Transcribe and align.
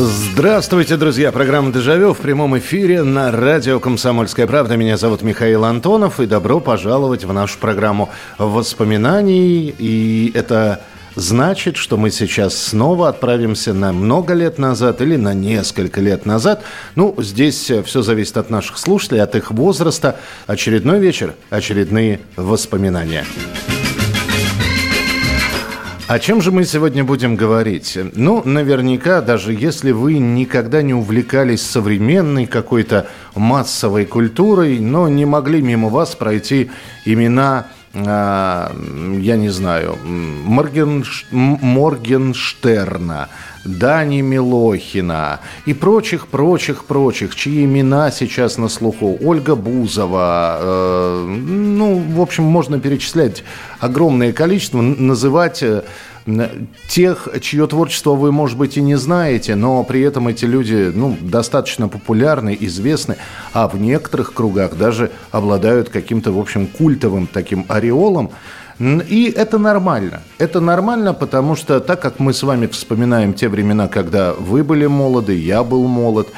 Здравствуйте, 0.00 0.96
друзья. 0.96 1.32
Программа 1.32 1.72
«Дежавю» 1.72 2.14
в 2.14 2.18
прямом 2.18 2.56
эфире 2.58 3.02
на 3.02 3.32
радио 3.32 3.80
«Комсомольская 3.80 4.46
правда». 4.46 4.76
Меня 4.76 4.96
зовут 4.96 5.22
Михаил 5.22 5.64
Антонов, 5.64 6.20
и 6.20 6.26
добро 6.26 6.60
пожаловать 6.60 7.24
в 7.24 7.32
нашу 7.32 7.58
программу 7.58 8.08
воспоминаний. 8.38 9.74
И 9.76 10.30
это 10.36 10.82
значит, 11.16 11.76
что 11.76 11.96
мы 11.96 12.12
сейчас 12.12 12.56
снова 12.56 13.08
отправимся 13.08 13.74
на 13.74 13.92
много 13.92 14.34
лет 14.34 14.56
назад 14.56 15.00
или 15.00 15.16
на 15.16 15.34
несколько 15.34 16.00
лет 16.00 16.26
назад. 16.26 16.62
Ну, 16.94 17.16
здесь 17.18 17.68
все 17.84 18.02
зависит 18.02 18.36
от 18.36 18.50
наших 18.50 18.78
слушателей, 18.78 19.20
от 19.20 19.34
их 19.34 19.50
возраста. 19.50 20.14
Очередной 20.46 21.00
вечер, 21.00 21.34
очередные 21.50 22.20
воспоминания. 22.36 23.24
О 26.08 26.18
чем 26.18 26.40
же 26.40 26.52
мы 26.52 26.64
сегодня 26.64 27.04
будем 27.04 27.36
говорить? 27.36 27.98
Ну, 28.14 28.42
наверняка, 28.42 29.20
даже 29.20 29.52
если 29.52 29.90
вы 29.90 30.16
никогда 30.16 30.80
не 30.80 30.94
увлекались 30.94 31.60
современной 31.60 32.46
какой-то 32.46 33.08
массовой 33.34 34.06
культурой, 34.06 34.78
но 34.80 35.06
не 35.08 35.26
могли 35.26 35.60
мимо 35.60 35.90
вас 35.90 36.14
пройти 36.14 36.70
имена 37.04 37.66
а, 37.94 38.72
я 39.20 39.36
не 39.36 39.50
знаю, 39.50 39.98
Моргенш... 40.04 41.26
Моргенштерна, 41.30 43.28
Дани 43.68 44.22
Милохина 44.22 45.40
и 45.66 45.74
прочих, 45.74 46.28
прочих, 46.28 46.84
прочих, 46.84 47.36
чьи 47.36 47.64
имена 47.64 48.10
сейчас 48.10 48.56
на 48.56 48.68
слуху. 48.68 49.18
Ольга 49.20 49.54
Бузова. 49.54 50.58
Э, 50.60 51.26
ну, 51.26 51.98
в 51.98 52.20
общем, 52.20 52.44
можно 52.44 52.80
перечислять 52.80 53.44
огромное 53.78 54.32
количество, 54.32 54.80
называть 54.80 55.62
э, 55.62 55.82
тех, 56.88 57.28
чье 57.40 57.66
творчество 57.66 58.12
вы, 58.12 58.32
может 58.32 58.58
быть, 58.58 58.76
и 58.76 58.82
не 58.82 58.96
знаете, 58.96 59.54
но 59.54 59.82
при 59.84 60.00
этом 60.00 60.28
эти 60.28 60.44
люди 60.44 60.90
ну, 60.94 61.16
достаточно 61.20 61.88
популярны, 61.88 62.56
известны, 62.60 63.16
а 63.52 63.68
в 63.68 63.80
некоторых 63.80 64.34
кругах 64.34 64.76
даже 64.76 65.10
обладают 65.30 65.88
каким-то, 65.88 66.32
в 66.32 66.38
общем, 66.38 66.66
культовым 66.66 67.26
таким 67.26 67.64
ореолом. 67.68 68.30
И 68.80 69.32
это 69.36 69.58
нормально. 69.58 70.22
Это 70.38 70.60
нормально, 70.60 71.12
потому 71.14 71.56
что 71.56 71.80
так 71.80 72.00
как 72.00 72.20
мы 72.20 72.32
с 72.32 72.42
вами 72.42 72.66
вспоминаем 72.66 73.34
те 73.34 73.48
времена, 73.48 73.88
когда 73.88 74.32
вы 74.34 74.62
были 74.62 74.86
молоды, 74.86 75.34
я 75.36 75.64
был 75.64 75.86
молод, 75.88 76.28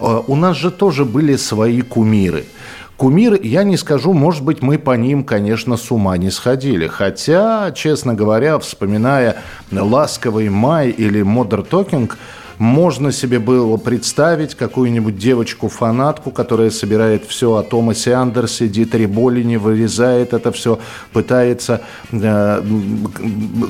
э, 0.00 0.22
у 0.26 0.36
нас 0.36 0.56
же 0.56 0.70
тоже 0.70 1.04
были 1.04 1.36
свои 1.36 1.82
кумиры– 1.82 2.44
Кумир, 2.98 3.40
я 3.40 3.62
не 3.62 3.76
скажу, 3.76 4.12
может 4.12 4.42
быть, 4.42 4.60
мы 4.60 4.76
по 4.76 4.96
ним, 4.96 5.22
конечно, 5.22 5.76
с 5.76 5.92
ума 5.92 6.18
не 6.18 6.32
сходили. 6.32 6.88
Хотя, 6.88 7.70
честно 7.70 8.12
говоря, 8.12 8.58
вспоминая 8.58 9.36
«Ласковый 9.70 10.48
май» 10.48 10.90
или 10.90 11.22
«Модер 11.22 11.62
Токинг», 11.62 12.18
можно 12.58 13.12
себе 13.12 13.38
было 13.38 13.76
представить 13.76 14.54
какую-нибудь 14.54 15.16
девочку-фанатку, 15.16 16.30
которая 16.30 16.70
собирает 16.70 17.24
все 17.24 17.54
о 17.54 17.62
Томасе 17.62 18.14
Андерсе, 18.14 18.68
Дитере 18.68 19.06
Болине, 19.06 19.58
вырезает 19.58 20.32
это 20.32 20.50
все, 20.52 20.78
пытается 21.12 21.82
э, 22.10 22.62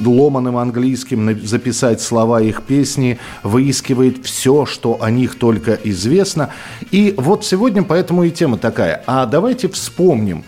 ломаным 0.04 0.56
английским 0.56 1.46
записать 1.46 2.00
слова 2.00 2.40
их 2.40 2.62
песни, 2.62 3.18
выискивает 3.42 4.24
все, 4.24 4.64
что 4.64 5.02
о 5.02 5.10
них 5.10 5.38
только 5.38 5.74
известно. 5.84 6.50
И 6.90 7.14
вот 7.16 7.44
сегодня 7.44 7.82
поэтому 7.82 8.24
и 8.24 8.30
тема 8.30 8.56
такая. 8.56 9.02
А 9.06 9.26
давайте 9.26 9.68
вспомним, 9.68 10.44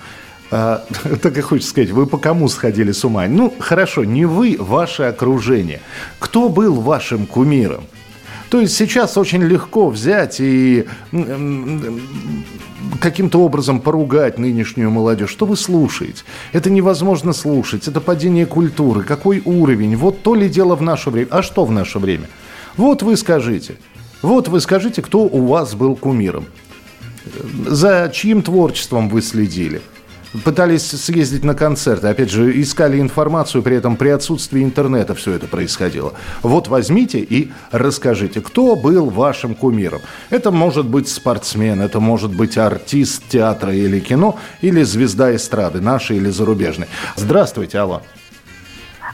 а, 0.50 0.84
так 1.22 1.37
и 1.37 1.41
хочется 1.41 1.70
сказать, 1.70 1.91
вы 1.91 2.06
по 2.06 2.16
кому 2.16 2.48
сходили 2.48 2.93
с 2.93 3.04
ума? 3.04 3.26
Ну, 3.28 3.53
хорошо, 3.59 4.04
не 4.04 4.25
вы, 4.25 4.56
ваше 4.59 5.04
окружение. 5.04 5.81
Кто 6.19 6.48
был 6.48 6.75
вашим 6.75 7.26
кумиром? 7.26 7.84
То 8.50 8.61
есть 8.61 8.77
сейчас 8.77 9.16
очень 9.16 9.43
легко 9.44 9.88
взять 9.88 10.41
и 10.41 10.87
каким-то 13.00 13.41
образом 13.41 13.81
поругать 13.81 14.38
нынешнюю 14.38 14.91
молодежь. 14.91 15.31
Что 15.31 15.47
вы 15.47 15.56
слушаете? 15.56 16.25
Это 16.53 16.69
невозможно 16.69 17.33
слушать. 17.33 17.87
Это 17.87 18.00
падение 18.00 18.47
культуры. 18.47 19.05
Какой 19.05 19.41
уровень? 19.44 19.97
Вот 19.97 20.22
то 20.22 20.34
ли 20.34 20.49
дело 20.49 20.75
в 20.75 20.83
наше 20.83 21.11
время. 21.11 21.28
А 21.31 21.43
что 21.43 21.65
в 21.65 21.71
наше 21.71 22.00
время? 22.00 22.28
Вот 22.77 23.03
вы 23.03 23.16
скажите. 23.16 23.77
Вот 24.21 24.49
вы 24.49 24.61
скажите, 24.61 25.00
кто 25.00 25.21
у 25.21 25.47
вас 25.47 25.75
был 25.75 25.94
кумиром. 25.94 26.47
За 27.67 28.11
чьим 28.12 28.43
творчеством 28.43 29.09
вы 29.09 29.22
следили? 29.22 29.81
Пытались 30.44 30.88
съездить 30.88 31.44
на 31.44 31.54
концерты, 31.54 32.08
опять 32.08 32.30
же, 32.30 32.60
искали 32.60 33.00
информацию, 33.00 33.62
при 33.62 33.76
этом 33.76 33.96
при 33.96 34.08
отсутствии 34.10 34.62
интернета 34.62 35.14
все 35.14 35.32
это 35.32 35.46
происходило. 35.46 36.12
Вот 36.42 36.68
возьмите 36.68 37.18
и 37.18 37.50
расскажите, 37.72 38.40
кто 38.40 38.76
был 38.76 39.10
вашим 39.10 39.54
кумиром. 39.54 40.00
Это 40.30 40.50
может 40.50 40.86
быть 40.86 41.08
спортсмен, 41.08 41.80
это 41.80 42.00
может 42.00 42.34
быть 42.34 42.56
артист 42.58 43.28
театра 43.28 43.74
или 43.74 44.00
кино, 44.00 44.38
или 44.60 44.82
звезда 44.82 45.34
эстрады, 45.34 45.80
нашей 45.80 46.16
или 46.16 46.30
зарубежной. 46.30 46.88
Здравствуйте, 47.16 47.78
алло. 47.78 48.02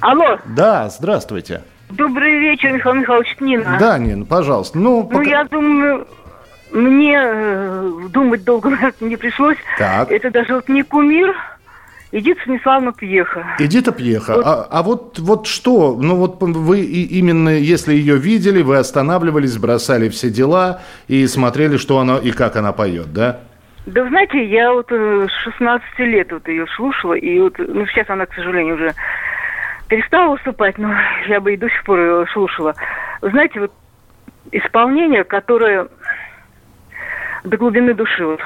Алло. 0.01 0.39
Да, 0.45 0.89
здравствуйте. 0.91 1.63
Добрый 1.91 2.41
вечер, 2.41 2.73
Михаил 2.73 2.97
Михайлович 2.97 3.37
Нина. 3.41 3.77
Да, 3.79 3.97
Нин, 3.99 4.27
пожалуйста. 4.27 4.79
Ну, 4.79 5.05
пока... 5.05 5.19
ну 5.19 5.23
я 5.23 5.45
думаю, 5.45 6.07
мне 6.77 7.19
э, 7.19 7.93
думать 8.11 8.45
долго 8.45 8.71
не 9.01 9.17
пришлось. 9.17 9.59
Так. 9.79 10.11
Это 10.11 10.31
даже 10.31 10.55
вот 10.55 10.69
не 10.69 10.83
кумир, 10.83 11.35
Эдита 12.13 12.41
Станиславовна 12.43 12.93
Пьеха. 12.93 13.45
Эдита 13.59 13.93
Пьеха. 13.93 14.35
Вот. 14.37 14.47
А, 14.47 14.67
а 14.71 14.83
вот, 14.83 15.19
вот 15.19 15.47
что? 15.47 15.97
Ну 16.01 16.17
вот 16.17 16.37
вы 16.41 16.81
именно, 16.81 17.49
если 17.49 17.95
ее 17.95 18.17
видели, 18.17 18.63
вы 18.63 18.79
останавливались, 18.79 19.59
бросали 19.59 20.09
все 20.09 20.31
дела 20.31 20.83
и 21.09 21.27
смотрели, 21.27 21.77
что 21.77 21.99
она 21.99 22.19
и 22.19 22.31
как 22.31 22.57
она 22.57 22.73
поет, 22.73 23.13
да? 23.13 23.41
Да, 23.87 24.07
знаете, 24.09 24.45
я 24.45 24.73
вот 24.73 24.87
э, 24.91 25.27
с 25.29 25.45
16 25.45 25.99
лет 26.01 26.33
вот 26.33 26.47
ее 26.49 26.67
слушала, 26.77 27.15
и 27.15 27.39
вот, 27.39 27.55
ну, 27.59 27.87
сейчас 27.87 28.11
она, 28.11 28.27
к 28.27 28.35
сожалению, 28.35 28.75
уже 28.75 28.95
перестала 29.89 30.33
выступать, 30.33 30.77
но 30.79 30.93
я 31.29 31.41
бы 31.41 31.55
и 31.55 31.57
до 31.57 31.69
сих 31.69 31.85
пор 31.85 32.01
ее 32.01 32.27
слушала. 32.33 32.75
Вы 33.23 33.31
знаете, 33.31 33.61
вот 33.61 33.73
исполнение, 34.53 35.25
которое 35.25 35.89
до 37.47 37.57
глубины 37.57 37.95
души. 37.95 38.25
Вот. 38.25 38.41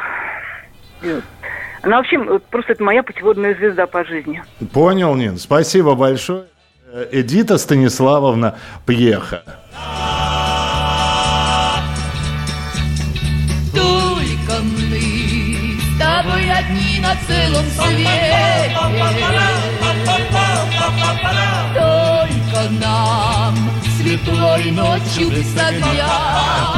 Она 1.83 1.97
вообще 1.97 2.19
вот, 2.19 2.45
просто 2.47 2.73
это 2.73 2.85
моя 2.85 3.03
путеводная 3.03 3.55
звезда 3.55 3.87
по 3.87 4.05
жизни. 4.05 4.43
Понял, 4.73 5.15
Нин. 5.15 5.39
Спасибо 5.39 5.95
большое. 5.95 6.45
Эдита 7.11 7.57
Станиславовна 7.57 8.59
Пьеха. 8.85 9.43
Только 13.73 14.63
мы 14.63 15.79
с 15.79 15.99
тобой 15.99 16.51
одни 16.51 17.01
на 17.01 17.15
целом 17.27 17.65
свете. 17.71 18.77
Только 21.75 22.71
нам 22.81 23.70
светлой 24.01 24.71
ночью 24.71 25.31
без. 25.31 25.51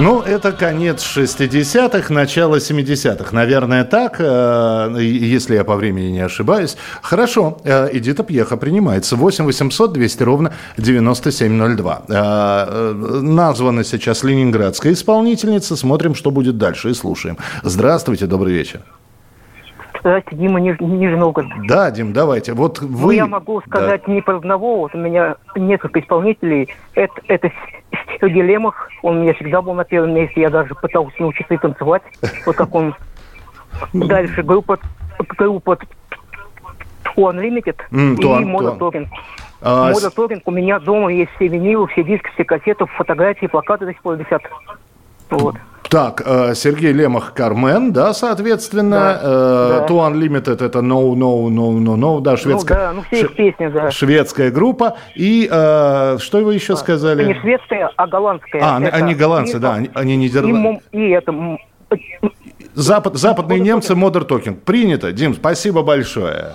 Ну, 0.01 0.21
это 0.21 0.53
конец 0.53 1.05
60-х, 1.05 2.13
начало 2.13 2.57
70-х. 2.57 3.33
Наверное, 3.33 3.85
так, 3.85 4.17
э, 4.19 4.97
если 5.01 5.55
я 5.55 5.65
по 5.65 5.77
времени 5.77 6.11
не 6.11 6.21
ошибаюсь. 6.21 6.77
Хорошо, 7.03 7.59
э, 7.65 7.91
Эдита 7.93 8.25
Пьеха 8.25 8.57
принимается. 8.57 9.17
8 9.17 9.45
800 9.45 9.93
200 9.93 10.23
ровно 10.23 10.53
9702. 10.79 12.03
Э, 12.09 12.93
названа 13.23 13.85
сейчас 13.85 14.25
ленинградская 14.25 14.93
исполнительница. 14.93 15.77
Смотрим, 15.77 16.15
что 16.15 16.31
будет 16.31 16.59
дальше 16.59 16.91
и 16.91 16.95
слушаем. 16.95 17.37
Здравствуйте, 17.63 18.27
добрый 18.27 18.55
вечер. 18.55 18.81
Здравствуйте, 20.03 20.37
Дима 20.37 20.61
Ниж, 20.61 20.81
Нижний 20.81 21.17
Новгород. 21.17 21.49
Да, 21.69 21.89
Дим, 21.93 22.13
давайте. 22.13 22.55
Вот 22.55 22.81
ну, 22.81 22.89
вы... 22.89 23.07
Ну, 23.07 23.11
я 23.13 23.27
могу 23.29 23.61
сказать 23.61 24.03
да. 24.05 24.13
не 24.13 24.21
про 24.21 24.39
одного. 24.39 24.79
Вот 24.79 24.95
у 24.97 24.99
меня 24.99 25.37
несколько 25.55 26.01
исполнителей. 26.01 26.69
Это, 26.95 27.15
это 27.29 27.53
Сергей 28.21 28.43
Лемах. 28.43 28.89
Он 29.03 29.19
у 29.19 29.23
меня 29.23 29.33
всегда 29.35 29.63
был 29.63 29.75
на 29.75 29.85
первом 29.85 30.13
месте. 30.13 30.41
Я 30.41 30.51
даже 30.51 30.75
пытался 30.75 31.15
научиться 31.21 31.55
и 31.55 31.57
танцевать. 31.57 32.03
Вот 32.47 32.57
как 32.57 32.75
он. 32.75 32.97
Дальше 33.93 34.43
группа, 34.43 34.81
группа 35.39 35.79
Two 37.05 37.33
Unlimited 37.33 37.77
mm, 37.93 38.43
и 38.43 38.45
Мода 38.45 38.73
Торинг. 38.73 39.09
А, 39.61 39.93
Мода 39.93 40.11
Торинг. 40.11 40.43
У 40.47 40.51
меня 40.51 40.81
дома 40.81 41.13
есть 41.13 41.31
все 41.37 41.47
винилы, 41.47 41.87
все 41.87 42.03
диски, 42.03 42.29
все 42.35 42.45
кассеты, 42.45 42.87
фотографии, 42.87 43.47
плакаты 43.47 43.87
до 43.87 43.93
сих 43.93 44.03
пор 44.03 44.17
висят. 44.17 44.43
Вот. 45.31 45.55
Так, 45.93 46.23
э, 46.25 46.55
Сергей 46.55 46.93
Лемах, 46.95 47.35
Кармен, 47.35 47.93
да, 47.93 48.15
соответственно. 48.15 48.97
Да, 48.97 49.21
Э, 49.23 49.79
да. 49.81 49.87
To 49.95 50.11
Unlimited 50.11 50.65
это 50.65 50.79
No, 50.79 51.13
No, 51.13 51.49
No, 51.51 51.77
No, 51.79 51.97
No, 51.99 52.21
да, 52.23 52.39
шведская, 52.39 52.75
Ну 52.79 52.81
да, 52.81 52.93
ну 52.95 53.03
все 53.03 53.21
их 53.27 53.35
песни, 53.37 53.67
да. 53.69 53.91
шведская 53.91 54.51
группа. 54.51 54.97
И 55.15 55.47
э, 55.53 56.17
что 56.19 56.39
вы 56.39 56.55
еще 56.55 56.73
Это 56.73 56.81
не 56.81 56.85
сказали? 56.85 57.39
шведская, 57.43 57.91
а 57.95 58.07
голландская. 58.07 58.63
А, 58.65 58.77
они- 58.77 58.87
Это 58.87 58.97
они 58.97 59.15
голландцы, 59.15 59.59
да, 59.59 59.75
Beatles 59.75 59.77
они, 59.77 59.91
они 59.93 60.15
И, 60.15 60.17
нидерландцы. 60.17 60.63
Мом- 60.63 60.81
и 60.93 61.11
это... 61.11 61.59
Запад, 62.75 63.17
западные 63.17 63.61
немцы, 63.61 63.95
Модер 63.95 64.25
Токинг. 64.25 64.63
Принято. 64.63 65.13
Дим, 65.13 65.35
спасибо 65.35 65.83
большое. 65.83 66.53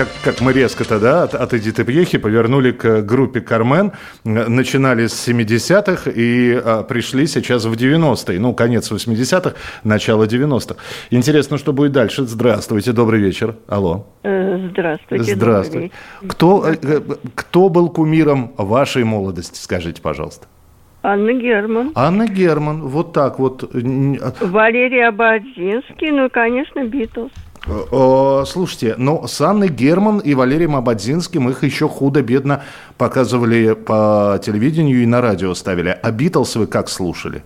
Как, 0.00 0.08
как 0.24 0.40
мы 0.40 0.54
резко-то, 0.54 0.98
да, 0.98 1.24
от, 1.24 1.34
от 1.34 1.52
Эдиты 1.52 1.84
Пьехи 1.84 2.16
повернули 2.16 2.70
к 2.70 3.02
группе 3.02 3.42
Кармен. 3.42 3.92
Начинали 4.24 5.06
с 5.08 5.28
70-х 5.28 6.10
и 6.10 6.54
а, 6.54 6.84
пришли 6.84 7.26
сейчас 7.26 7.66
в 7.66 7.72
90-е. 7.74 8.40
Ну, 8.40 8.54
конец 8.54 8.90
80-х, 8.90 9.56
начало 9.84 10.24
90-х. 10.24 10.76
Интересно, 11.10 11.58
что 11.58 11.74
будет 11.74 11.92
дальше. 11.92 12.22
Здравствуйте, 12.22 12.92
добрый 12.92 13.20
вечер. 13.20 13.56
Алло. 13.68 14.06
Э, 14.22 14.70
Здравствуйте. 14.70 15.34
Здравствуйте. 15.34 15.90
Кто, 16.26 16.66
э, 16.66 16.76
э, 16.80 17.00
кто 17.34 17.68
был 17.68 17.90
кумиром 17.90 18.54
вашей 18.56 19.04
молодости, 19.04 19.58
скажите, 19.62 20.00
пожалуйста? 20.00 20.46
Анна 21.02 21.34
Герман. 21.34 21.92
Анна 21.94 22.26
Герман, 22.26 22.88
вот 22.88 23.12
так 23.12 23.38
вот. 23.38 23.64
А, 23.64 24.32
Валерий 24.40 25.06
Ободзинский, 25.06 26.10
ну 26.10 26.24
и, 26.24 26.28
конечно, 26.30 26.84
Битлз. 26.84 27.32
Э, 27.70 28.44
Слушайте, 28.46 28.94
но 28.96 29.26
с 29.26 29.40
Анной 29.40 29.68
Герман 29.68 30.18
и 30.18 30.34
Валерием 30.34 30.76
Абадзинским 30.76 31.48
их 31.48 31.62
еще 31.62 31.88
худо-бедно 31.88 32.62
показывали 32.98 33.74
по 33.74 34.40
телевидению 34.42 35.02
и 35.02 35.06
на 35.06 35.20
радио 35.20 35.54
ставили. 35.54 35.96
А 36.02 36.10
Битлз 36.10 36.56
вы 36.56 36.66
как 36.66 36.88
слушали? 36.88 37.42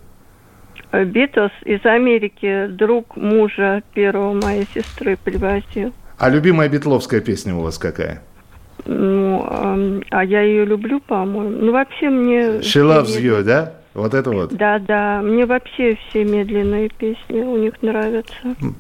Э, 0.93 1.05
Битлз 1.05 1.53
из 1.65 1.85
Америки 1.85 2.69
друг 2.69 3.17
мужа 3.17 3.83
первого 3.93 4.33
моей 4.33 4.67
сестры 4.75 5.19
привозил. 5.23 5.93
А 6.19 6.31
любимая 6.31 6.69
битловская 6.69 7.21
песня 7.21 7.55
у 7.55 7.61
вас 7.61 7.77
какая? 7.77 8.23
Ну, 8.87 9.45
а 10.11 10.25
я 10.25 10.43
ее 10.43 10.65
люблю, 10.65 11.01
по-моему. 11.01 11.59
Ну, 11.59 11.73
вообще 11.73 12.09
мне... 12.11 12.59
She 12.61 12.83
loves 12.83 13.21
you, 13.21 13.43
да? 13.43 13.73
Вот 13.95 14.13
это 14.13 14.31
вот. 14.33 14.53
Да, 14.55 14.81
да. 14.81 15.21
Мне 15.23 15.47
вообще 15.47 15.97
все 16.09 16.25
медленные 16.25 16.89
песни 16.89 17.41
у 17.41 17.57
них 17.57 17.75
нравятся. 17.81 18.35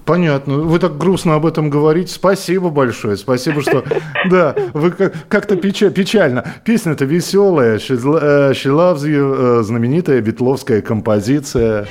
Понятно. 0.04 0.54
Вы 0.58 0.78
так 0.80 0.98
грустно 0.98 1.36
об 1.36 1.46
этом 1.46 1.70
говорите. 1.70 2.12
Спасибо 2.12 2.70
большое. 2.70 3.16
Спасибо, 3.16 3.62
что... 3.62 3.84
Да, 4.30 4.56
вы 4.72 4.90
как- 4.90 5.28
как-то 5.28 5.54
печа- 5.56 5.90
печально. 5.90 6.44
Песня-то 6.64 7.04
веселая. 7.04 7.76
She 7.78 7.96
loves 7.96 9.02
you, 9.06 9.62
знаменитая 9.62 10.20
битловская 10.20 10.80
композиция. 10.82 11.86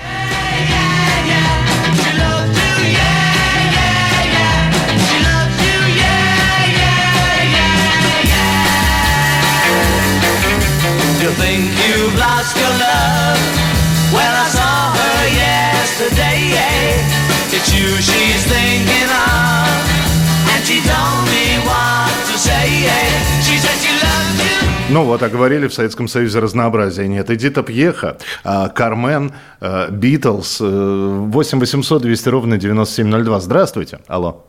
Ну 24.94 25.06
вот, 25.06 25.24
а 25.24 25.30
говорили 25.30 25.66
в 25.66 25.74
Советском 25.74 26.08
Союзе 26.08 26.38
разнообразия 26.38 27.08
нет. 27.08 27.28
Эдита 27.32 27.64
Пьеха, 27.64 28.18
а, 28.44 28.70
Кармен, 28.70 29.32
а, 29.60 29.90
Битлз, 29.90 30.62
э, 30.62 30.66
8 30.66 31.60
800 31.60 32.04
200 32.04 32.30
ровно 32.30 32.58
9702. 32.58 33.40
Здравствуйте. 33.40 34.00
Алло. 34.08 34.44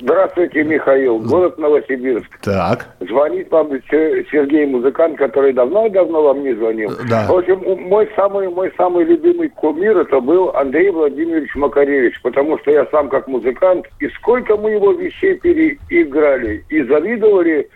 Здравствуйте, 0.00 0.64
Михаил. 0.64 1.18
Город 1.20 1.56
Новосибирск. 1.58 2.40
Так. 2.40 2.88
Звонит 2.98 3.48
вам 3.52 3.70
Се- 3.90 4.24
Сергей 4.32 4.66
Музыкант, 4.66 5.18
который 5.18 5.52
давно-давно 5.52 6.22
вам 6.22 6.42
не 6.42 6.54
звонил. 6.54 6.90
Да. 7.08 7.28
В 7.28 7.36
общем, 7.36 7.62
мой 7.88 8.10
самый, 8.16 8.48
мой 8.48 8.72
самый 8.76 9.04
любимый 9.04 9.50
кумир 9.50 9.98
это 9.98 10.20
был 10.20 10.50
Андрей 10.56 10.90
Владимирович 10.90 11.54
Макаревич, 11.54 12.20
потому 12.22 12.58
что 12.58 12.72
я 12.72 12.86
сам 12.86 13.08
как 13.08 13.28
музыкант, 13.28 13.86
и 14.00 14.08
сколько 14.08 14.56
мы 14.56 14.72
его 14.72 14.92
вещей 14.92 15.34
переиграли, 15.34 16.64
и 16.70 16.82
завидовали, 16.82 17.68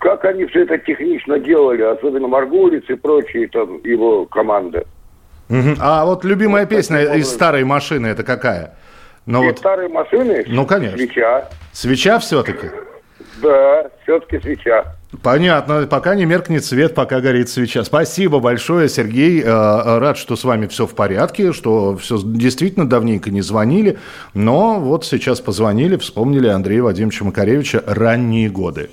как 0.00 0.24
они 0.24 0.46
все 0.46 0.62
это 0.64 0.78
технично 0.78 1.38
делали, 1.38 1.82
особенно 1.82 2.26
Маргулиц 2.26 2.84
и 2.88 2.94
прочие 2.94 3.48
там 3.48 3.80
его 3.84 4.24
команда. 4.26 4.84
Мгм. 5.48 5.76
А 5.80 6.04
вот 6.04 6.24
любимая 6.24 6.62
Вот 6.62 6.70
песня 6.70 7.02
из 7.16 7.28
старой 7.28 7.64
машины 7.64 8.06
это 8.08 8.22
какая? 8.22 8.74
Ну 9.26 9.44
вот, 9.44 9.58
старые 9.58 9.88
машины, 9.88 10.44
Ну, 10.48 10.64
конечно. 10.66 10.96
свеча, 10.96 11.48
свеча 11.72 12.18
все-таки? 12.18 12.68
да, 13.42 13.90
все-таки 14.02 14.38
свеча. 14.40 14.96
Понятно, 15.22 15.86
пока 15.90 16.14
не 16.14 16.24
меркнет 16.24 16.64
свет, 16.64 16.94
пока 16.94 17.20
горит 17.20 17.48
свеча. 17.48 17.82
Спасибо 17.84 18.38
большое, 18.38 18.88
Сергей. 18.88 19.42
Э, 19.42 19.98
Рад, 19.98 20.16
что 20.16 20.36
с 20.36 20.44
вами 20.44 20.66
все 20.68 20.86
в 20.86 20.94
порядке, 20.94 21.52
что 21.52 21.96
все 21.96 22.18
действительно 22.22 22.88
давненько 22.88 23.30
не 23.30 23.40
звонили. 23.42 23.98
Но 24.34 24.78
вот 24.80 25.04
сейчас 25.04 25.40
позвонили, 25.40 25.96
вспомнили 25.96 26.46
Андрея 26.48 26.84
Вадимовича 26.84 27.24
Макаревича 27.24 27.82
ранние 27.86 28.48
годы. 28.48 28.88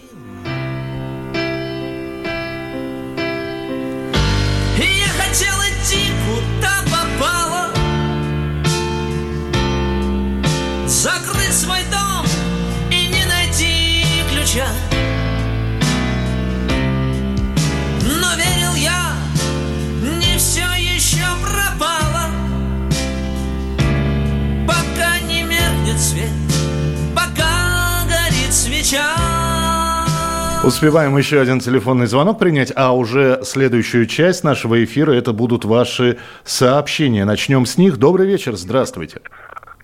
Успеваем 30.77 31.17
еще 31.17 31.41
один 31.41 31.59
телефонный 31.59 32.05
звонок 32.05 32.37
принять, 32.37 32.71
а 32.75 32.95
уже 32.95 33.39
следующую 33.41 34.05
часть 34.05 34.43
нашего 34.43 34.83
эфира 34.83 35.11
это 35.11 35.33
будут 35.33 35.65
ваши 35.65 36.19
сообщения. 36.43 37.25
Начнем 37.25 37.65
с 37.65 37.79
них. 37.79 37.97
Добрый 37.97 38.27
вечер, 38.27 38.53
здравствуйте. 38.53 39.21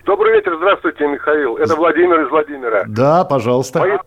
Добрый 0.04 0.34
вечер, 0.34 0.54
здравствуйте, 0.56 1.08
Михаил. 1.08 1.56
Это 1.56 1.74
Владимир 1.74 2.20
из 2.20 2.30
Владимира. 2.30 2.84
Да, 2.86 3.24
пожалуйста. 3.24 3.80
Мои- 3.80 3.98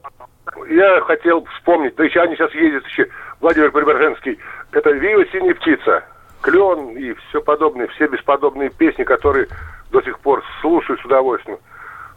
Я 0.74 1.02
хотел 1.02 1.46
вспомнить, 1.58 1.94
да 1.98 2.06
еще 2.06 2.22
они 2.22 2.38
сейчас 2.38 2.54
ездят 2.54 2.86
еще, 2.86 3.08
Владимир 3.42 3.70
Приборженский, 3.74 4.40
это 4.72 4.90
«Вива 4.92 5.26
синяя 5.34 5.56
птица», 5.56 6.06
«Клен» 6.40 6.96
и 6.96 7.14
все 7.28 7.42
подобные, 7.42 7.90
все 7.90 8.08
бесподобные 8.08 8.70
песни, 8.70 9.04
которые 9.04 9.48
до 9.92 10.02
сих 10.04 10.18
пор 10.20 10.42
слушаю 10.62 10.98
с 11.00 11.04
удовольствием. 11.04 11.58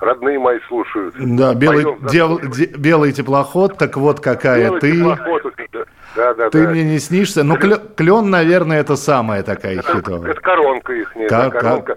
Родные 0.00 0.38
мои 0.38 0.58
слушают. 0.68 1.14
Да, 1.18 1.54
белый, 1.54 1.84
да, 1.84 2.08
слушаем. 2.08 2.50
де- 2.52 2.66
белый 2.76 3.12
теплоход, 3.12 3.76
так 3.78 3.96
вот 3.96 4.20
какая 4.20 4.64
Белый 4.66 4.80
ты. 4.80 4.92
теплоход. 4.96 5.42
Да, 6.16 6.34
да, 6.34 6.50
Ты 6.50 6.64
да. 6.64 6.70
мне 6.70 6.82
не 6.84 6.98
снишься. 6.98 7.44
Ну, 7.44 7.56
клен, 7.56 7.78
клен, 7.96 8.30
наверное, 8.30 8.80
это 8.80 8.96
самая 8.96 9.42
такая 9.42 9.80
хитовая. 9.82 10.32
Это 10.32 10.40
коронка 10.40 10.92
их, 10.92 11.12
Как- 11.28 11.52
коронка. 11.52 11.96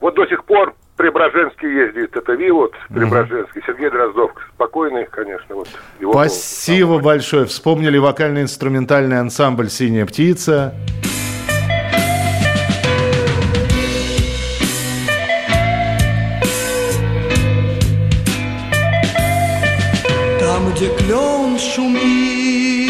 Вот 0.00 0.14
до 0.14 0.26
сих 0.26 0.44
пор 0.44 0.74
Преображенский 0.96 1.68
ездит, 1.70 2.16
это 2.16 2.32
Ви, 2.32 2.50
вот, 2.50 2.72
Преображенский, 2.88 3.62
Сергей 3.66 3.90
Дроздов, 3.90 4.30
спокойный, 4.54 5.04
конечно, 5.10 5.54
вот. 5.56 5.68
его 6.00 6.12
Спасибо 6.12 6.98
большое. 6.98 7.44
Вспомнили 7.44 7.98
вокально-инструментальный 7.98 9.20
ансамбль 9.20 9.68
«Синяя 9.68 10.06
птица». 10.06 10.74
шумит 21.58 22.88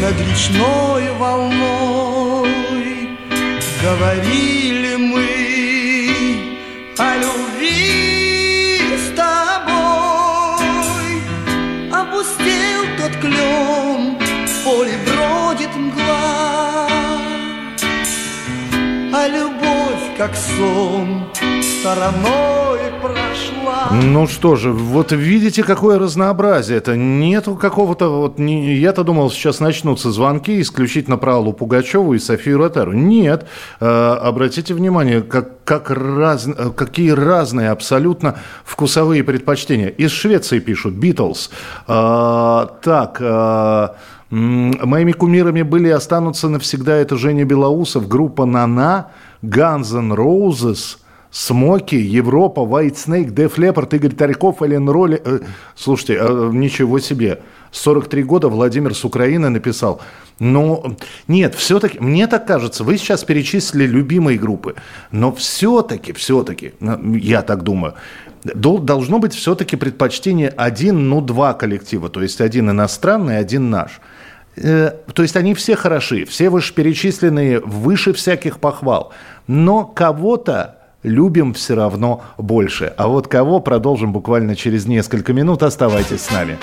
над 0.00 0.20
речной 0.20 1.10
волной. 1.18 2.48
Говорили 3.82 4.96
мы 4.96 5.28
о 6.98 7.16
любви 7.16 8.80
с 8.96 9.10
тобой. 9.16 11.22
Опустил 11.90 12.84
тот 12.98 13.12
клен, 13.20 14.16
в 14.46 14.64
поле 14.64 14.98
бродит 15.06 15.74
мгла. 15.76 16.88
А 19.14 19.28
любовь, 19.28 20.16
как 20.16 20.34
сон, 20.36 21.28
стороной 21.62 22.80
прав. 23.00 23.21
Ну 23.90 24.26
что 24.26 24.56
же, 24.56 24.72
вот 24.72 25.12
видите, 25.12 25.62
какое 25.62 25.98
разнообразие. 25.98 26.78
Это 26.78 26.96
нету 26.96 27.56
какого-то 27.56 28.08
вот... 28.08 28.38
Не, 28.38 28.74
я-то 28.76 29.04
думал, 29.04 29.30
сейчас 29.30 29.60
начнутся 29.60 30.10
звонки 30.10 30.60
исключительно 30.60 31.16
про 31.16 31.36
Аллу 31.36 31.52
Пугачеву 31.52 32.14
и 32.14 32.18
Софию 32.18 32.58
Ротару. 32.58 32.92
Нет. 32.92 33.46
Э, 33.80 34.16
обратите 34.20 34.74
внимание, 34.74 35.20
как, 35.22 35.64
как 35.64 35.90
раз, 35.90 36.46
э, 36.46 36.70
какие 36.74 37.10
разные 37.10 37.70
абсолютно 37.70 38.38
вкусовые 38.64 39.24
предпочтения. 39.24 39.88
Из 39.88 40.10
Швеции 40.10 40.58
пишут, 40.58 40.94
Битлз. 40.94 41.50
Э, 41.88 42.66
так... 42.82 43.18
Э, 43.20 43.88
Моими 44.34 45.12
кумирами 45.12 45.60
были 45.60 45.88
и 45.88 45.90
останутся 45.90 46.48
навсегда 46.48 46.96
это 46.96 47.18
Женя 47.18 47.44
Белоусов, 47.44 48.08
группа 48.08 48.46
«Нана», 48.46 49.08
Guns 49.42 49.94
N' 49.94 50.14
Roses, 50.14 50.96
Смоки, 51.32 51.96
Европа, 51.96 52.60
White 52.60 52.94
Snake, 52.94 53.32
Def 53.32 53.56
Leppard, 53.56 53.96
Игорь 53.96 54.12
Тарьков, 54.12 54.62
Элен 54.62 54.88
Роли. 54.88 55.20
Э, 55.24 55.40
слушайте, 55.74 56.18
э, 56.20 56.50
ничего 56.52 57.00
себе. 57.00 57.40
43 57.72 58.22
года 58.22 58.48
Владимир 58.48 58.94
с 58.94 59.04
Украины 59.04 59.48
написал. 59.48 60.00
Но 60.38 60.94
нет, 61.28 61.54
все-таки, 61.54 61.98
мне 61.98 62.26
так 62.26 62.46
кажется, 62.46 62.84
вы 62.84 62.98
сейчас 62.98 63.24
перечислили 63.24 63.86
любимые 63.86 64.38
группы, 64.38 64.74
но 65.10 65.32
все-таки, 65.32 66.12
все-таки, 66.12 66.74
я 66.80 67.42
так 67.42 67.62
думаю, 67.62 67.94
должно 68.44 69.18
быть 69.18 69.34
все-таки 69.34 69.76
предпочтение 69.76 70.48
один, 70.50 71.08
ну 71.08 71.20
два 71.20 71.54
коллектива, 71.54 72.10
то 72.10 72.20
есть 72.22 72.40
один 72.40 72.70
иностранный, 72.70 73.38
один 73.38 73.70
наш– 73.70 74.00
Э, 74.56 74.92
то 75.14 75.22
есть 75.22 75.36
они 75.36 75.54
все 75.54 75.76
хороши, 75.76 76.24
все 76.24 76.50
вышеперечисленные 76.50 77.60
выше 77.60 78.12
всяких 78.12 78.58
похвал. 78.58 79.12
Но 79.46 79.84
кого-то 79.84 80.81
любим 81.02 81.54
все 81.54 81.74
равно 81.74 82.22
больше. 82.38 82.92
А 82.96 83.08
вот 83.08 83.28
кого 83.28 83.60
продолжим 83.60 84.12
буквально 84.12 84.56
через 84.56 84.86
несколько 84.86 85.32
минут. 85.32 85.62
Оставайтесь 85.62 86.22
с 86.22 86.30
нами. 86.30 86.58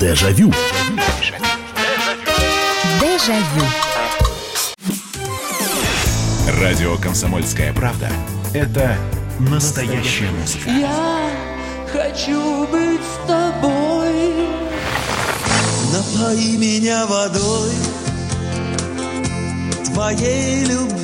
Дежавю. 0.00 0.52
Дежавю. 3.00 3.64
Радио 6.60 6.96
«Комсомольская 6.96 7.72
правда»— 7.72 8.08
это 8.54 8.96
настоящая 9.38 10.30
музыка. 10.40 10.70
Я 10.70 11.30
хочу 11.92 12.66
быть 12.68 13.00
с 13.00 13.26
тобой. 13.26 14.34
Напои 15.92 16.56
меня 16.56 17.06
водой 17.06 17.72
твоей 19.94 20.64
любви. 20.64 21.03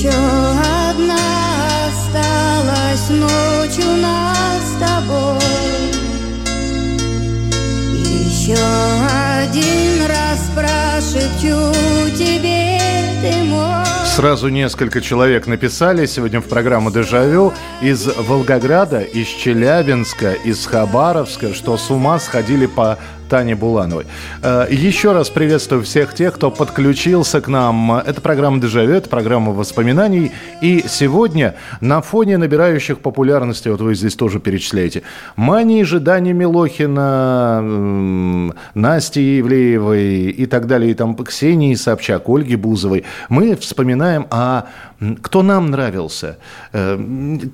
Еще 0.00 0.08
одна 0.08 1.14
осталась 1.88 3.10
ночь 3.10 3.84
у 3.84 3.96
нас 4.00 4.62
с 4.62 4.78
тобой. 4.80 5.38
Еще 7.92 8.54
один 8.54 10.06
раз 10.08 10.50
прошепчу 10.54 12.16
тебе, 12.16 12.80
ты 13.20 13.44
мой. 13.44 13.84
Сразу 14.06 14.48
несколько 14.48 15.02
человек 15.02 15.46
написали 15.46 16.06
сегодня 16.06 16.40
в 16.40 16.46
программу 16.46 16.90
«Дежавю» 16.90 17.52
из 17.82 18.06
Волгограда, 18.06 19.00
из 19.00 19.26
Челябинска, 19.26 20.32
из 20.32 20.64
Хабаровска, 20.64 21.52
что 21.52 21.76
с 21.76 21.90
ума 21.90 22.18
сходили 22.20 22.64
по 22.64 22.98
Тане 23.30 23.54
Булановой. 23.54 24.06
Э, 24.42 24.66
Еще 24.68 25.12
раз 25.12 25.30
приветствую 25.30 25.84
всех 25.84 26.14
тех, 26.14 26.34
кто 26.34 26.50
подключился 26.50 27.40
к 27.40 27.46
нам. 27.48 27.92
Это 27.92 28.20
программа 28.20 28.60
«Дежавю», 28.60 28.94
это 28.94 29.08
программа 29.08 29.52
воспоминаний. 29.52 30.32
И 30.60 30.84
сегодня 30.88 31.54
на 31.80 32.02
фоне 32.02 32.38
набирающих 32.38 32.98
популярности, 32.98 33.68
вот 33.68 33.80
вы 33.80 33.94
здесь 33.94 34.16
тоже 34.16 34.40
перечисляете, 34.40 35.02
Мани 35.36 35.84
же 35.84 36.00
Дани 36.00 36.32
Милохина, 36.32 37.62
Насти 38.74 39.36
Евлеевой 39.36 40.24
и 40.24 40.46
так 40.46 40.66
далее, 40.66 40.90
и 40.90 40.94
там 40.94 41.14
Ксении 41.14 41.74
Собчак, 41.74 42.28
Ольги 42.28 42.56
Бузовой, 42.56 43.04
мы 43.28 43.54
вспоминаем 43.54 44.26
о 44.30 44.64
кто 45.22 45.42
нам 45.42 45.70
нравился. 45.70 46.36
Э, 46.72 46.98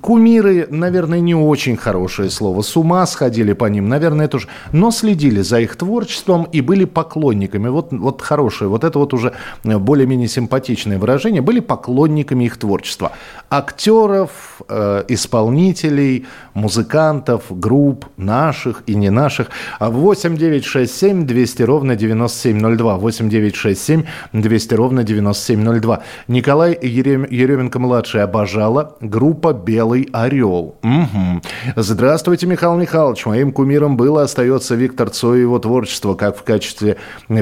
Кумиры, 0.01 0.67
наверное, 0.69 1.19
не 1.21 1.35
очень 1.35 1.77
хорошее 1.77 2.29
слово. 2.29 2.61
С 2.61 2.75
ума 2.75 3.05
сходили 3.05 3.53
по 3.53 3.65
ним, 3.65 3.87
наверное, 3.87 4.27
тоже. 4.27 4.47
Но 4.73 4.91
следили 4.91 5.41
за 5.41 5.59
их 5.59 5.75
творчеством 5.75 6.47
и 6.51 6.61
были 6.61 6.85
поклонниками. 6.85 7.69
Вот, 7.69 7.91
вот 7.91 8.21
хорошее, 8.21 8.69
вот 8.69 8.83
это 8.83 8.99
вот 8.99 9.13
уже 9.13 9.33
более-менее 9.63 10.27
симпатичное 10.27 10.99
выражение. 10.99 11.41
Были 11.41 11.61
поклонниками 11.61 12.45
их 12.45 12.57
творчества. 12.57 13.13
Актеров, 13.49 14.61
э, 14.67 15.05
исполнителей, 15.07 16.25
музыкантов, 16.53 17.43
групп, 17.49 18.05
наших 18.17 18.83
и 18.87 18.95
не 18.95 19.09
наших. 19.09 19.47
А 19.79 19.89
8 19.89 20.35
9 20.37 20.65
6 20.65 20.93
7 20.93 21.25
200 21.25 21.63
ровно 21.63 21.95
9702. 21.95 22.97
8 22.97 23.29
9 23.29 23.55
6 23.55 23.81
7 23.81 24.03
200 24.33 24.73
ровно 24.73 25.03
9702. 25.03 26.03
Николай 26.27 26.77
Ерем- 26.81 27.36
Еременко-младший 27.37 28.23
обожала 28.23 28.95
группа 28.99 29.53
«Белый 29.53 30.09
орел». 30.11 30.75
Мгм. 30.81 31.43
Здравствуйте, 31.75 32.47
Михаил 32.47 32.75
Михайлович. 32.77 33.27
Моим 33.27 33.51
кумиром 33.51 33.95
было, 33.95 34.23
остается 34.23 34.73
Виктор 34.73 35.11
Цой 35.11 35.37
и 35.37 35.41
его 35.41 35.59
творчество, 35.59 36.15
как 36.15 36.35
в 36.35 36.41
качестве 36.41 36.97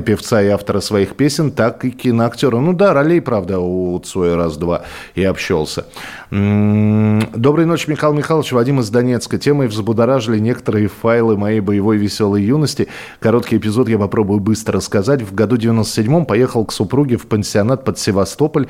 певца 0.05 0.41
и 0.41 0.47
автора 0.47 0.81
своих 0.81 1.15
песен, 1.15 1.49
так 1.49 1.85
и 1.85 1.91
киноактера. 1.91 2.57
Ну 2.57 2.73
да, 2.73 2.93
ролей, 2.93 3.21
правда, 3.21 3.59
у 3.59 3.97
Цоя 3.99 4.35
раз-два 4.35 4.81
и 5.15 5.23
общался. 5.23 5.85
М, 6.29 7.21
Доброй 7.33 7.65
ночи, 7.65 7.89
Михаил 7.89 8.13
Михайлович. 8.13 8.51
Вадим 8.51 8.81
из 8.81 8.89
Донецка. 8.89 9.37
Темой 9.37 9.67
взбудоражили 9.67 10.39
некоторые 10.39 10.89
файлы 10.89 11.37
моей 11.37 11.61
боевой 11.61 11.95
веселой 11.95 12.43
юности. 12.43 12.89
Короткий 13.21 13.55
эпизод 13.57 13.87
я 13.87 13.97
попробую 13.97 14.41
быстро 14.41 14.75
рассказать. 14.75 15.21
В 15.21 15.33
году 15.33 15.55
97-м 15.55 16.25
поехал 16.25 16.65
к 16.65 16.73
супруге 16.73 17.15
в 17.15 17.27
пансионат 17.27 17.85
под 17.85 17.97
Севастополь. 17.97 18.67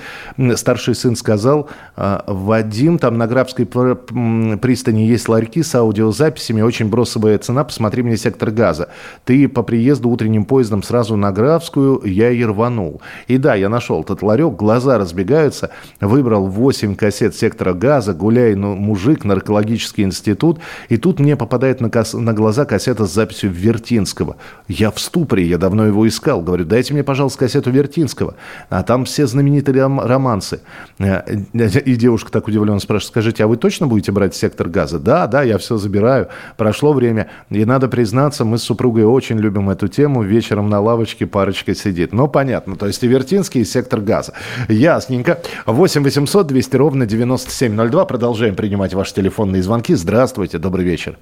Старший 0.55 0.93
сын 0.93 1.14
сказал, 1.15 1.69
«А, 1.95 2.23
Вадим, 2.27 2.99
там 2.99 3.17
на 3.17 3.27
Грабской 3.27 3.65
пристани 3.65 5.01
есть 5.07 5.29
ларьки 5.29 5.63
с 5.63 5.73
аудиозаписями, 5.75 6.61
очень 6.61 6.89
бросовая 6.89 7.37
цена, 7.37 7.63
посмотри 7.63 8.03
мне 8.03 8.17
сектор 8.17 8.51
газа. 8.51 8.89
Ты 9.23 9.47
по 9.47 9.63
приезду 9.63 10.09
утренним 10.09 10.45
поездом 10.45 10.83
сразу 10.83 11.15
на 11.15 11.31
Графскую, 11.31 12.01
я 12.05 12.29
и 12.31 12.43
рванул. 12.43 13.01
И 13.27 13.37
да, 13.37 13.55
я 13.55 13.69
нашел 13.69 14.01
этот 14.01 14.21
ларек, 14.21 14.53
глаза 14.55 14.97
разбегаются, 14.97 15.69
выбрал 16.01 16.47
8 16.47 16.95
кассет 16.95 17.35
сектора 17.35 17.73
газа, 17.73 18.13
гуляй, 18.13 18.55
ну, 18.55 18.75
мужик, 18.75 19.25
наркологический 19.25 20.03
институт, 20.03 20.59
и 20.89 20.97
тут 20.97 21.19
мне 21.19 21.35
попадает 21.35 21.81
на, 21.81 21.89
кас- 21.89 22.13
на 22.13 22.33
глаза 22.33 22.65
кассета 22.65 23.05
с 23.05 23.13
записью 23.13 23.51
Вертинского. 23.51 24.37
Я 24.67 24.91
в 24.91 24.99
ступоре, 24.99 25.45
я 25.45 25.57
давно 25.57 25.85
его 25.85 26.07
искал. 26.07 26.41
Говорю, 26.41 26.65
дайте 26.65 26.93
мне, 26.93 27.03
пожалуйста, 27.03 27.39
кассету 27.39 27.71
Вертинского. 27.71 28.35
А 28.69 28.83
там 28.83 29.05
все 29.05 29.27
знаменитые 29.27 29.75
ром- 29.83 30.05
романсы. 30.05 30.59
Э, 31.05 31.23
И 31.85 31.95
девушка 31.95 32.31
так 32.31 32.47
удивленно 32.47 32.79
спрашивает, 32.79 33.11
скажите, 33.11 33.43
а 33.43 33.47
вы 33.47 33.57
точно 33.57 33.87
будете 33.87 34.11
брать 34.11 34.35
сектор 34.35 34.67
газа? 34.69 34.99
Да, 34.99 35.27
да, 35.27 35.43
я 35.43 35.57
все 35.57 35.77
забираю. 35.77 36.29
Прошло 36.57 36.93
время, 36.93 37.29
и 37.49 37.63
надо 37.65 37.87
признаться, 37.87 38.45
мы 38.45 38.57
с 38.57 38.63
супругой 38.63 39.03
очень 39.03 39.37
любим 39.37 39.69
эту 39.69 39.87
тему. 39.87 40.23
Вечером 40.23 40.69
на 40.69 40.79
лавочке 40.79 41.25
парочка 41.27 41.75
сидит. 41.75 42.13
Ну, 42.13 42.27
понятно, 42.27 42.75
то 42.75 42.87
есть 42.87 43.03
и 43.03 43.07
Вертинский, 43.07 43.61
и 43.61 43.65
сектор 43.65 44.01
газа. 44.01 44.33
Ясненько. 44.67 45.39
8 45.65 46.03
800 46.03 46.47
200 46.47 46.75
ровно 46.75 47.05
9702. 47.05 48.05
Продолжаем 48.05 48.55
принимать 48.55 48.93
ваши 48.93 49.13
телефонные 49.13 49.61
звонки. 49.61 49.93
Здравствуйте, 49.93 50.57
добрый 50.57 50.85
вечер. 50.85 51.17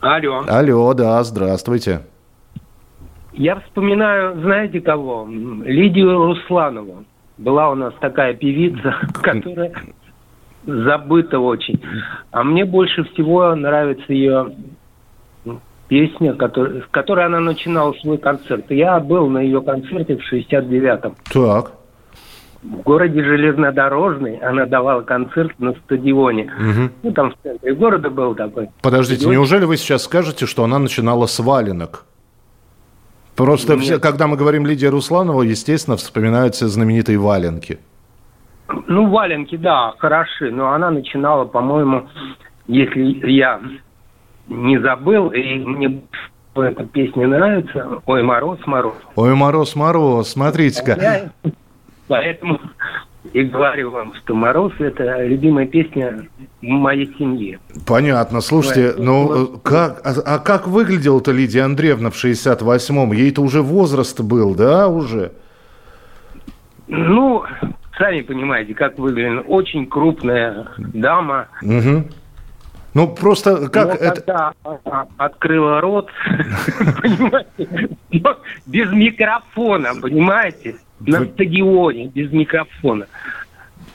Алло. 0.00 0.44
Алло, 0.48 0.94
да, 0.94 1.22
здравствуйте. 1.24 2.00
Я 3.32 3.60
вспоминаю, 3.60 4.40
знаете 4.40 4.80
кого? 4.80 5.28
Лидию 5.28 6.16
Русланову. 6.26 7.04
Была 7.40 7.70
у 7.70 7.74
нас 7.74 7.94
такая 8.00 8.34
певица, 8.34 8.96
которая 9.22 9.72
забыта 10.66 11.38
очень. 11.38 11.80
А 12.30 12.44
мне 12.44 12.66
больше 12.66 13.04
всего 13.04 13.54
нравится 13.54 14.12
ее 14.12 14.52
песня, 15.88 16.34
который, 16.34 16.82
с 16.82 16.86
которой 16.90 17.24
она 17.24 17.40
начинала 17.40 17.94
свой 17.94 18.18
концерт. 18.18 18.66
Я 18.68 19.00
был 19.00 19.28
на 19.28 19.38
ее 19.38 19.62
концерте 19.62 20.18
в 20.18 20.32
69-м. 20.32 21.16
Так. 21.32 21.72
В 22.62 22.82
городе 22.82 23.24
Железнодорожный 23.24 24.36
она 24.36 24.66
давала 24.66 25.00
концерт 25.00 25.58
на 25.58 25.72
стадионе. 25.72 26.52
Мгм. 26.58 26.92
Ну, 27.02 27.12
там 27.12 27.30
в 27.30 27.34
центре 27.42 27.74
города 27.74 28.10
был 28.10 28.34
такой. 28.34 28.68
Подождите, 28.82 29.22
стадион. 29.22 29.36
неужели 29.36 29.64
вы 29.64 29.78
сейчас 29.78 30.02
скажете, 30.02 30.44
что 30.44 30.62
она 30.62 30.78
начинала 30.78 31.24
с 31.24 31.40
валенок? 31.40 32.04
Просто 33.40 33.72
Нет. 33.72 33.82
все, 33.82 33.98
когда 33.98 34.26
мы 34.26 34.36
говорим 34.36 34.66
Лидия 34.66 34.90
Русланова, 34.90 35.42
естественно, 35.42 35.96
вспоминаются 35.96 36.68
знаменитые 36.68 37.18
валенки. 37.18 37.78
Ну, 38.86 39.08
валенки, 39.08 39.56
да, 39.56 39.94
хороши, 39.98 40.50
но 40.50 40.72
она 40.72 40.90
начинала, 40.90 41.46
по-моему, 41.46 42.06
если 42.66 43.30
я 43.30 43.60
не 44.46 44.78
забыл, 44.78 45.30
и 45.30 45.54
мне 45.54 46.02
эта 46.54 46.84
песня 46.84 47.26
нравится, 47.26 48.02
«Ой, 48.04 48.22
мороз, 48.22 48.58
мороз». 48.66 48.94
Ой, 49.16 49.34
мороз, 49.34 49.74
мороз, 49.74 50.28
смотрите-ка. 50.32 51.32
Поэтому 52.08 52.60
и 53.32 53.42
говорю 53.44 53.90
вам, 53.90 54.14
что 54.14 54.34
«Мороз»— 54.34 54.72
это 54.78 55.24
любимая 55.24 55.66
песня 55.66 56.26
моей 56.60 57.06
семьи. 57.16 57.58
Понятно. 57.86 58.40
Слушайте, 58.40 58.90
Ой, 58.90 59.04
ну 59.04 59.26
вот. 59.26 59.56
э, 59.56 59.58
как, 59.62 60.00
а, 60.04 60.14
а 60.34 60.38
как 60.38 60.66
выглядела-то 60.66 61.30
Лидия 61.30 61.62
Андреевна 61.62 62.10
в 62.10 62.14
68-м? 62.14 63.12
Ей-то 63.12 63.42
уже 63.42 63.62
возраст 63.62 64.20
был, 64.20 64.54
да, 64.54 64.88
уже? 64.88 65.32
Ну, 66.88 67.44
сами 67.96 68.22
понимаете, 68.22 68.74
как 68.74 68.98
выглядит. 68.98 69.44
Очень 69.46 69.86
крупная 69.86 70.68
дама. 70.78 71.46
Мгм. 71.62 72.06
Ну, 72.94 73.06
просто 73.06 73.68
как 73.68 73.86
Но 73.88 73.94
это... 73.94 74.20
когда 74.20 74.52
она 74.64 75.06
открыла 75.16 75.80
рот, 75.80 76.10
понимаете, 77.02 77.96
без 78.66 78.90
микрофона, 78.90 79.90
понимаете, 80.00 80.74
на 81.00 81.24
стадионе 81.24 82.06
без 82.06 82.30
микрофона. 82.32 83.06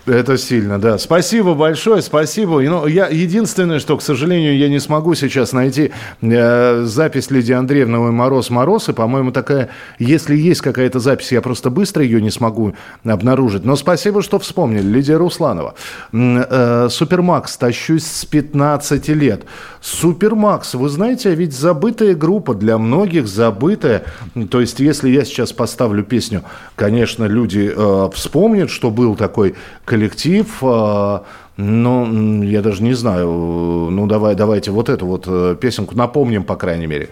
Это 0.05 0.37
сильно, 0.37 0.79
да. 0.79 0.99
Спасибо 0.99 1.55
большое, 1.55 2.01
спасибо. 2.03 2.59
И, 2.59 2.67
Ну, 2.67 2.85
я, 2.85 3.07
единственное, 3.07 3.79
что, 3.79 3.97
к 3.97 4.03
сожалению, 4.03 4.55
я 4.55 4.69
не 4.69 4.79
смогу 4.79 5.15
сейчас 5.15 5.51
найти 5.51 5.91
э, 6.21 6.81
запись 6.83 7.31
Лидии 7.31 7.53
Андреевны 7.53 7.97
«Ой, 7.97 8.11
«Мороз, 8.11 8.51
мороз», 8.51 8.87
и, 8.87 8.93
по-моему, 8.93 9.31
такая, 9.31 9.69
если 9.97 10.35
есть 10.35 10.61
какая-то 10.61 10.99
запись, 10.99 11.31
я 11.31 11.41
просто 11.41 11.71
быстро 11.71 12.03
ее 12.03 12.21
не 12.21 12.29
смогу 12.29 12.75
обнаружить. 13.03 13.65
Но 13.65 13.75
спасибо, 13.75 14.21
что 14.21 14.37
вспомнили. 14.37 14.83
Лидия 14.83 15.17
Русланова. 15.17 15.73
М, 16.13 16.45
э, 16.47 16.87
Супермакс, 16.89 17.57
тащусь 17.57 18.05
с 18.05 18.25
15 18.25 19.07
лет. 19.09 19.45
Супермакс, 19.85 20.73
вы 20.73 20.89
знаете, 20.89 21.35
ведь 21.35 21.53
забытая 21.53 22.15
группа, 22.15 22.55
для 22.55 22.79
многих 22.79 23.27
забытая. 23.27 24.03
То 24.49 24.59
есть, 24.59 24.79
если 24.79 25.09
я 25.09 25.23
сейчас 25.23 25.53
поставлю 25.53 26.03
песню, 26.03 26.41
конечно, 26.75 27.25
люди 27.25 27.71
э, 27.71 28.09
вспомнят, 28.11 28.71
что 28.71 28.89
был 28.89 29.15
такой 29.15 29.53
коллектив, 29.85 30.47
э, 30.63 31.19
м, 31.57 32.41
я 32.41 32.63
даже 32.63 32.81
не 32.81 32.95
знаю, 32.95 33.27
э, 33.27 33.91
ну 33.91 34.07
давай, 34.07 34.33
давайте 34.33 34.71
вот 34.71 34.89
эту 34.89 35.05
вот 35.05 35.25
э, 35.27 35.55
песенку 35.61 35.95
напомним, 35.95 36.45
по 36.45 36.55
крайней 36.55 36.87
мере. 36.87 37.09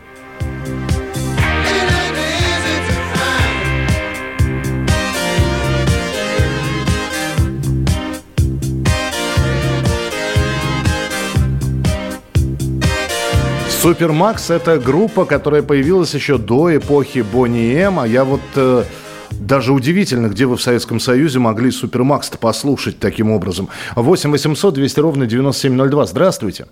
Супермакс– 13.84 14.50
это 14.50 14.80
группа, 14.80 15.26
которая 15.26 15.62
появилась 15.62 16.14
еще 16.14 16.38
до 16.38 16.74
эпохи 16.78 17.20
Бонни 17.20 17.76
М. 17.76 18.00
А 18.00 18.08
я 18.08 18.24
вот 18.24 18.40
э, 18.56 18.84
даже 19.32 19.74
удивительно, 19.74 20.28
где 20.28 20.46
вы 20.46 20.56
в 20.56 20.62
Советском 20.62 21.02
Союзе 21.02 21.40
могли 21.40 21.70
Супермакс-то 21.70 22.38
послушать 22.38 23.00
таким 23.00 23.30
образом. 23.30 23.68
8 23.98 24.32
800 24.32 24.74
200 24.74 25.00
ровно 25.02 25.26
9702. 25.26 26.06
Здравствуйте. 26.06 26.68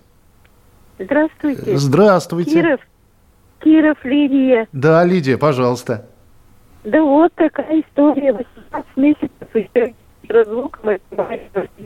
Здравствуйте. 0.99 1.77
Здравствуйте. 1.77 2.51
Киров. 2.51 2.79
Киров, 3.59 3.97
Лидия. 4.05 4.69
Да, 4.71 5.03
Лидия, 5.03 5.37
пожалуйста. 5.37 6.05
Да 6.85 7.03
вот 7.03 7.33
такая 7.35 7.81
история. 7.81 8.31
18 8.31 8.87
месяцев 8.95 9.49
еще 9.53 9.93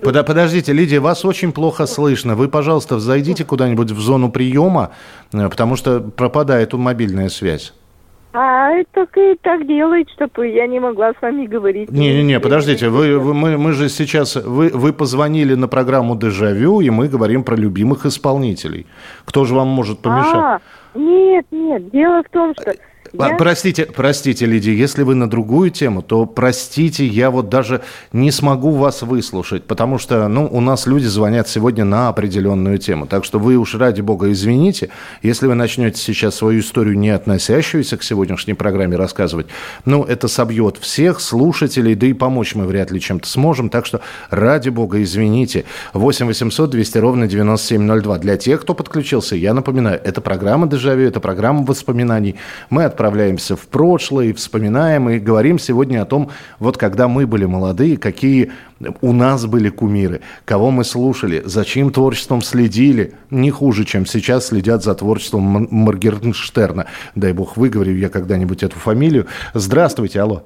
Пода- 0.02 0.24
подождите, 0.24 0.74
Лидия, 0.74 1.00
вас 1.00 1.26
очень 1.26 1.52
плохо 1.52 1.86
слышно. 1.86 2.36
Вы, 2.36 2.48
пожалуйста, 2.48 3.00
зайдите 3.00 3.44
куда-нибудь 3.46 3.92
в 3.92 4.00
зону 4.00 4.30
приема, 4.32 4.92
э, 5.34 5.50
потому 5.50 5.76
что 5.76 6.00
пропадает 6.00 6.74
мобильная 6.74 7.30
связь. 7.30 7.74
А 8.38 8.70
это 8.72 9.08
и 9.16 9.36
так 9.42 9.66
делает, 9.66 10.10
чтобы 10.10 10.48
я 10.50 10.68
не 10.68 10.82
могла 10.82 11.12
с 11.14 11.22
вами 11.22 11.46
говорить. 11.48 11.90
Не-не-не, 11.90 12.42
подождите, 12.42 12.90
вы, 12.90 13.18
вы- 13.18 13.34
мы, 13.34 13.58
мы 13.58 13.72
же 13.72 13.88
сейчас, 13.88 14.36
вы, 14.36 14.70
вы 14.74 14.92
позвонили 14.92 15.56
на 15.56 15.70
программу 15.70 16.18
«Дежавю», 16.18 16.82
и 16.82 16.90
мы 16.90 17.08
говорим 17.08 17.44
про 17.46 17.56
любимых 17.56 18.06
исполнителей. 18.06 18.88
Кто 19.24 19.46
же 19.46 19.56
вам 19.56 19.70
может 19.70 20.00
помешать? 20.00 20.36
А, 20.36 20.60
нет, 20.96 21.46
нет. 21.52 21.90
Дело 21.92 22.24
в 22.24 22.30
том, 22.30 22.54
что... 22.60 22.74
А, 23.18 23.30
я- 23.30 23.36
Простите, 23.36 23.86
простите, 23.86 24.46
Лидия, 24.46 24.76
если 24.76 25.04
вы 25.04 25.16
на 25.16 25.30
другую 25.30 25.70
тему, 25.72 26.02
то 26.02 26.26
простите, 26.26 27.06
я 27.06 27.30
вот 27.32 27.50
даже 27.50 27.82
не 28.12 28.32
смогу 28.32 28.72
вас 28.72 29.02
выслушать, 29.04 29.64
потому 29.66 29.98
что, 29.98 30.28
ну, 30.28 30.48
у 30.52 30.60
нас 30.62 30.88
люди 30.88 31.06
звонят 31.06 31.48
сегодня 31.48 31.86
на 31.86 32.10
определенную 32.10 32.78
тему. 32.78 33.06
Так 33.08 33.24
что 33.26 33.40
вы 33.40 33.58
уж 33.58 33.76
ради 33.76 34.02
бога 34.02 34.32
извините, 34.32 34.90
если 35.22 35.48
вы 35.48 35.56
начнете 35.56 36.00
сейчас 36.02 36.36
свою 36.36 36.60
историю, 36.62 36.98
не 36.98 37.10
относящуюся 37.10 37.98
к 37.98 38.04
сегодняшней 38.04 38.54
программе, 38.54 38.96
рассказывать, 38.98 39.48
ну, 39.86 40.04
это 40.04 40.28
собьет 40.28 40.78
всех 40.78 41.20
слушателей, 41.22 41.96
да 41.96 42.08
и 42.08 42.14
помочь 42.14 42.56
мы 42.56 42.66
вряд 42.66 42.92
ли 42.92 43.00
чем-то 43.00 43.28
сможем. 43.30 43.70
Так 43.70 43.86
что 43.86 44.02
ради 44.30 44.70
бога 44.70 45.02
извините. 45.02 45.66
8 45.94 46.26
800 46.28 46.70
200 46.70 46.98
ровно 46.98 47.28
9702. 47.28 48.18
Для 48.20 48.38
тех, 48.38 48.62
кто 48.62 48.74
подключился, 48.74 49.36
я 49.36 49.54
напоминаю, 49.54 50.00
это 50.04 50.22
программа 50.22 50.68
«Дежавю», 50.68 51.08
это 51.08 51.20
программа 51.20 51.64
воспоминаний. 51.66 52.36
Мы 52.70 52.84
отправляемся 52.96 53.56
в 53.58 53.68
прошлое, 53.68 54.34
вспоминаем 54.34 55.10
и 55.10 55.20
говорим 55.20 55.60
сегодня 55.60 56.02
о 56.02 56.06
том, 56.06 56.32
вот 56.60 56.78
когда 56.78 57.08
мы 57.10 57.28
были 57.28 57.46
молодые, 57.46 57.98
какие 57.98 58.52
у 59.02 59.12
нас 59.12 59.46
были 59.46 59.70
кумиры, 59.70 60.22
кого 60.46 60.72
мы 60.72 60.86
слушали, 60.86 61.42
за 61.46 61.66
чьим 61.66 61.92
творчеством 61.92 62.42
следили, 62.42 63.14
не 63.30 63.52
хуже, 63.52 63.84
чем 63.84 64.06
сейчас 64.06 64.48
следят 64.48 64.84
за 64.84 64.96
творчеством 64.96 65.68
Моргенштерна. 65.70 66.86
Дай 67.16 67.34
бог 67.34 67.58
выговорю 67.58 67.96
я 67.96 68.10
когда-нибудь 68.10 68.64
эту 68.64 68.80
фамилию. 68.80 69.26
Здравствуйте, 69.54 70.22
алло. 70.22 70.44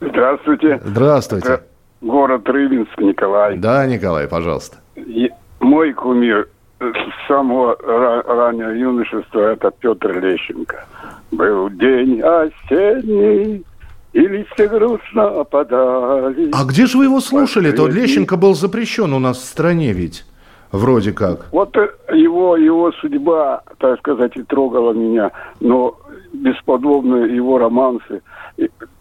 Здравствуйте. 0.00 0.80
Здравствуйте. 0.84 1.48
Это 1.48 1.62
город 2.00 2.48
Рыбинск, 2.48 2.98
Николай. 2.98 3.56
Да, 3.58 3.86
Николай, 3.86 4.26
пожалуйста. 4.26 4.78
И 4.96 5.30
мой 5.60 5.92
кумир 5.92 6.48
с 6.92 7.28
самого 7.28 7.76
ра- 7.76 8.22
раннего 8.26 8.70
юношества 8.70 9.52
это 9.52 9.70
Петр 9.70 10.18
Лещенко. 10.18 10.84
Был 11.30 11.70
день 11.70 12.20
осенний, 12.20 13.64
и 14.12 14.20
листья 14.20 14.68
грустно 14.68 15.40
опадали. 15.40 16.50
А 16.52 16.64
где 16.64 16.86
же 16.86 16.98
вы 16.98 17.04
его 17.04 17.20
слушали? 17.20 17.72
То 17.72 17.88
Лещенко 17.88 18.36
был 18.36 18.54
запрещен 18.54 19.12
у 19.12 19.18
нас 19.18 19.38
в 19.38 19.44
стране 19.44 19.92
ведь. 19.92 20.24
Вроде 20.72 21.12
как. 21.12 21.46
Вот 21.52 21.76
э, 21.76 21.88
его, 22.12 22.56
его 22.56 22.90
судьба, 22.92 23.62
так 23.78 23.98
сказать, 24.00 24.36
и 24.36 24.42
трогала 24.42 24.92
меня, 24.92 25.30
но 25.60 25.96
бесподобно 26.32 27.24
его 27.26 27.58
романсы, 27.58 28.22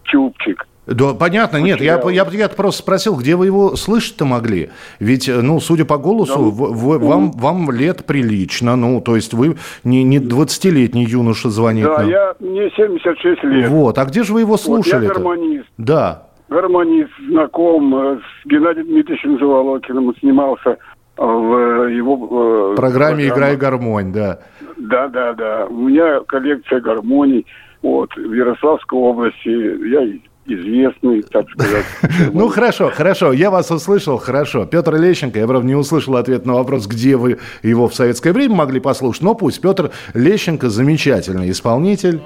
Чупчик. 0.04 0.68
Да, 0.86 1.14
понятно, 1.14 1.58
нет, 1.58 1.80
я, 1.80 2.02
я, 2.12 2.26
я 2.32 2.50
просто 2.50 2.82
спросил, 2.82 3.16
где 3.16 3.36
вы 3.38 3.46
его 3.46 3.76
слышать-то 3.78 4.26
могли? 4.26 4.70
Ведь, 5.00 5.30
э, 5.30 5.42
ну, 5.42 5.60
судя 5.62 5.86
по 5.86 5.98
голосу, 5.98 6.52
в- 6.52 6.74
в- 6.74 6.98
вам, 7.06 7.32
вам 7.32 7.72
лет 7.72 8.06
прилично, 8.06 8.76
ну, 8.76 9.00
то 9.00 9.16
есть 9.16 9.34
вы 9.34 9.56
не, 9.86 10.04
не 10.04 10.20
20-летний 10.20 11.06
юноша 11.06 11.50
звонит 11.50 11.86
Да, 11.86 12.00
нам. 12.00 12.10
я, 12.10 12.36
мне 12.42 12.70
76 12.76 13.44
лет. 13.46 13.70
Вот, 13.70 13.98
а 13.98 14.04
где 14.06 14.24
же 14.24 14.34
вы 14.34 14.42
его 14.42 14.52
Вот 14.52 14.62
слушали 14.62 15.06
я 15.06 15.14
гармонист. 15.14 15.68
Да. 15.78 16.28
гармонист, 16.50 17.12
знаком 17.30 17.96
э, 17.96 18.18
с 18.20 18.48
Геннадием 18.48 18.88
Дмитриевичем 18.88 19.40
Заволокиным, 19.40 20.14
снимался 20.20 20.72
э, 20.72 20.78
в 21.24 21.88
его... 21.88 22.74
э, 22.74 22.76
программе. 22.76 23.28
«Играй 23.30 23.56
гармонь», 23.56 24.12
да. 24.12 24.40
Да, 24.78 25.08
да, 25.08 25.32
да. 25.34 25.66
У 25.70 25.88
меня 25.88 26.20
коллекция 26.28 26.82
гармоний. 26.82 27.46
Вот, 27.82 28.14
в 28.16 28.34
Ярославской 28.34 28.98
области 29.00 29.48
я 29.90 30.18
известный, 30.46 31.22
так 31.24 31.46
сказать. 31.50 31.86
Ну, 32.34 32.48
хорошо, 32.50 32.92
хорошо, 32.94 33.34
я 33.34 33.50
вас 33.52 33.72
услышал, 33.72 34.18
хорошо. 34.18 34.66
Петр 34.66 34.96
Лещенко, 34.96 35.40
я, 35.40 35.48
правда, 35.48 35.68
не 35.68 35.76
услышал 35.76 36.16
ответ 36.16 36.46
на 36.46 36.54
вопрос, 36.56 36.88
где 36.88 37.16
вы 37.16 37.40
его 37.62 37.88
в 37.88 37.96
советское 37.96 38.34
время 38.34 38.56
могли 38.56 38.80
послушать, 38.80 39.24
но 39.24 39.36
пусть. 39.36 39.62
Петр 39.62 39.92
Лещенко 40.14 40.70
замечательный 40.70 41.52
исполнитель. 41.52 42.22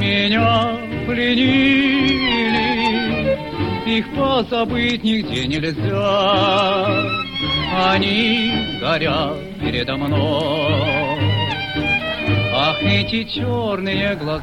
Меня 0.00 0.78
пленили, 1.06 2.28
их 3.86 4.06
позабыть 4.14 5.04
нигде 5.04 5.46
нельзя. 5.46 7.04
Они 7.90 8.78
горят 8.80 9.36
передо 9.60 9.96
мной, 9.96 10.97
Ах, 12.60 12.82
эти 12.82 13.22
черные 13.22 14.16
глаза. 14.16 14.42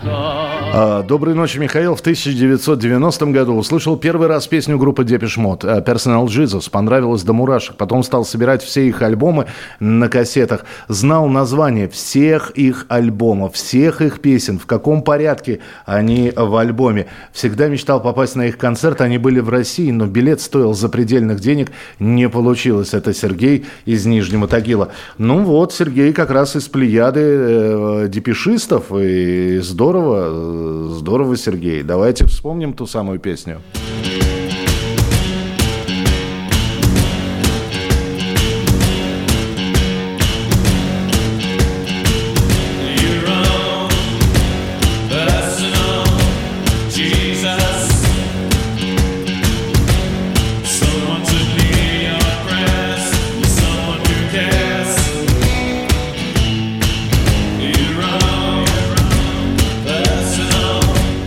А, 0.73 1.03
Доброй 1.03 1.35
ночи, 1.35 1.57
Михаил. 1.57 1.95
В 1.95 1.99
1990 1.99 3.25
году 3.25 3.57
услышал 3.57 3.97
первый 3.97 4.29
раз 4.29 4.47
песню 4.47 4.77
группы 4.77 5.03
Depeche 5.03 5.37
Mode 5.37 5.83
Personal 5.83 6.25
Jesus. 6.27 6.69
Понравилось 6.71 7.23
до 7.23 7.33
мурашек. 7.33 7.75
Потом 7.75 8.03
стал 8.03 8.23
собирать 8.23 8.63
все 8.63 8.87
их 8.87 9.01
альбомы 9.01 9.47
на 9.81 10.07
кассетах. 10.07 10.63
Знал 10.87 11.27
название 11.27 11.89
всех 11.89 12.51
их 12.51 12.85
альбомов, 12.87 13.55
всех 13.55 13.99
их 13.99 14.21
песен, 14.21 14.59
в 14.59 14.65
каком 14.65 15.01
порядке 15.01 15.59
они 15.85 16.31
в 16.33 16.55
альбоме. 16.55 17.07
Всегда 17.33 17.67
мечтал 17.67 18.01
попасть 18.01 18.37
на 18.37 18.47
их 18.47 18.57
концерт. 18.57 19.01
Они 19.01 19.17
были 19.17 19.41
в 19.41 19.49
России, 19.49 19.91
но 19.91 20.05
билет 20.05 20.39
стоил 20.39 20.73
запредельных 20.73 21.41
денег. 21.41 21.73
Не 21.99 22.29
получилось. 22.29 22.93
Это 22.93 23.13
Сергей 23.13 23.65
из 23.83 24.05
Нижнего 24.05 24.47
Тагила. 24.47 24.93
Ну 25.17 25.43
вот, 25.43 25.73
Сергей 25.73 26.13
как 26.13 26.29
раз 26.29 26.55
из 26.55 26.69
плеяды 26.69 27.19
э, 27.19 28.04
депешистов. 28.07 28.91
И 28.91 29.59
здорово, 29.59 30.27
э, 30.27 30.87
здорово, 30.97 31.37
Сергей. 31.37 31.83
Давайте 31.83 32.25
вспомним 32.25 32.73
ту 32.73 32.85
самую 32.85 33.19
песню. 33.19 33.61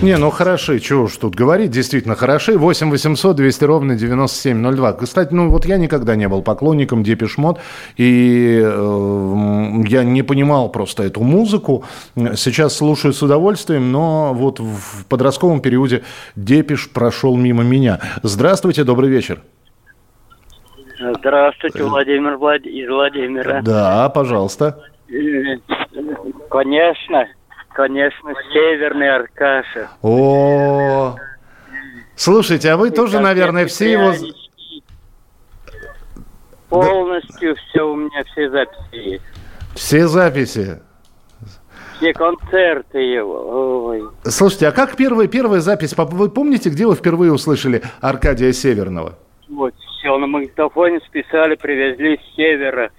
Не, 0.00 0.16
ну 0.16 0.30
хороши, 0.30 0.78
чего 0.78 1.04
уж 1.04 1.16
тут 1.16 1.34
говорить, 1.34 1.72
действительно 1.72 2.14
хороши. 2.14 2.56
8 2.56 2.88
800 2.88 3.34
200 3.34 3.64
ровно 3.64 3.96
9702. 3.96 4.92
Кстати, 4.92 5.34
ну 5.34 5.48
вот 5.48 5.66
я 5.66 5.76
никогда 5.76 6.14
не 6.14 6.28
был 6.28 6.42
поклонником 6.42 7.02
Депешмот, 7.02 7.58
и 7.96 8.61
э, 8.62 9.82
я 9.88 10.04
не 10.04 10.22
понимал 10.22 10.68
просто 10.68 11.02
эту 11.02 11.22
музыку. 11.22 11.84
Сейчас 12.14 12.76
слушаю 12.76 13.12
с 13.12 13.22
удовольствием, 13.22 13.90
но 13.90 14.32
вот 14.34 14.61
в 14.61 15.04
подростковом 15.08 15.61
периоде 15.61 16.04
Депеш 16.37 16.88
прошел 16.88 17.37
мимо 17.37 17.64
меня. 17.64 17.98
Здравствуйте, 18.22 18.84
добрый 18.84 19.11
вечер. 19.11 19.42
Здравствуйте, 21.18 21.82
Владимир 21.82 22.37
Влад... 22.37 22.62
из 22.62 22.88
Владимира. 22.88 23.62
Да, 23.62 24.08
пожалуйста. 24.11 24.80
Конечно, 26.50 27.26
конечно, 27.78 28.34
Северный 28.52 29.08
Аркаша. 29.08 29.88
О, 30.02 31.14
слушайте, 32.16 32.72
а 32.72 32.76
вы 32.76 32.90
тоже, 32.90 33.20
наверное, 33.20 33.68
все 33.68 33.92
его... 33.92 34.12
Полностью 36.68 37.54
все 37.54 37.88
у 37.88 37.94
меня, 37.94 38.24
все 38.32 38.50
записи 38.50 38.96
есть. 38.96 39.24
Все 39.76 40.08
записи. 40.08 40.80
Все 41.96 42.12
концерты 42.12 42.98
его. 42.98 43.86
Ой. 43.86 44.02
Слушайте, 44.24 44.66
а 44.66 44.72
как 44.72 44.96
первая, 44.96 45.28
первая 45.28 45.60
запись? 45.60 45.94
Вы 45.96 46.28
помните, 46.30 46.70
где 46.70 46.84
вы 46.84 46.96
впервые 46.96 47.32
услышали 47.32 47.82
Аркадия 48.00 48.50
Северного? 48.50 49.16
Вот, 49.48 49.72
все 49.76 50.18
на 50.18 50.26
магнитофоне 50.26 50.98
списали, 51.06 51.54
привезли 51.54 52.18
с 52.18 52.34
севера. 52.34 52.90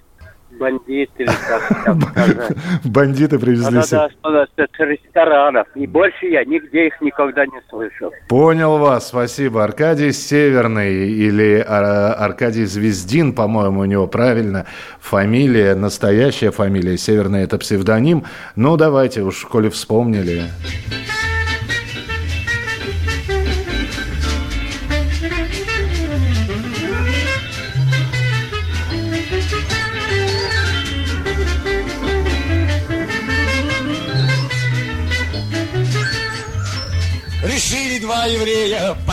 Бандиты, 0.60 1.10
или 1.22 1.26
как 1.26 1.62
сказать. 1.80 2.56
Бандиты 2.84 3.38
привезли 3.38 3.76
Да-да-да, 3.76 4.08
се- 4.08 4.14
что-то 4.14 4.46
с 4.56 4.78
ресторанов. 4.80 5.66
И 5.74 5.86
больше 5.86 6.26
я 6.26 6.44
нигде 6.44 6.88
их 6.88 7.00
никогда 7.00 7.46
не 7.46 7.60
слышал. 7.70 8.12
Понял 8.28 8.76
вас, 8.78 9.08
спасибо. 9.08 9.64
Аркадий 9.64 10.12
Северный 10.12 11.08
или 11.08 11.64
а, 11.66 12.12
Аркадий 12.12 12.66
Звездин, 12.66 13.32
по-моему, 13.34 13.80
у 13.80 13.84
него 13.86 14.06
правильно 14.06 14.66
фамилия, 15.00 15.74
настоящая 15.74 16.50
фамилия. 16.50 16.98
Северный 16.98 17.42
это 17.42 17.56
псевдоним. 17.56 18.24
Ну, 18.54 18.76
давайте 18.76 19.22
уж, 19.22 19.46
коли 19.46 19.70
вспомнили. 19.70 20.42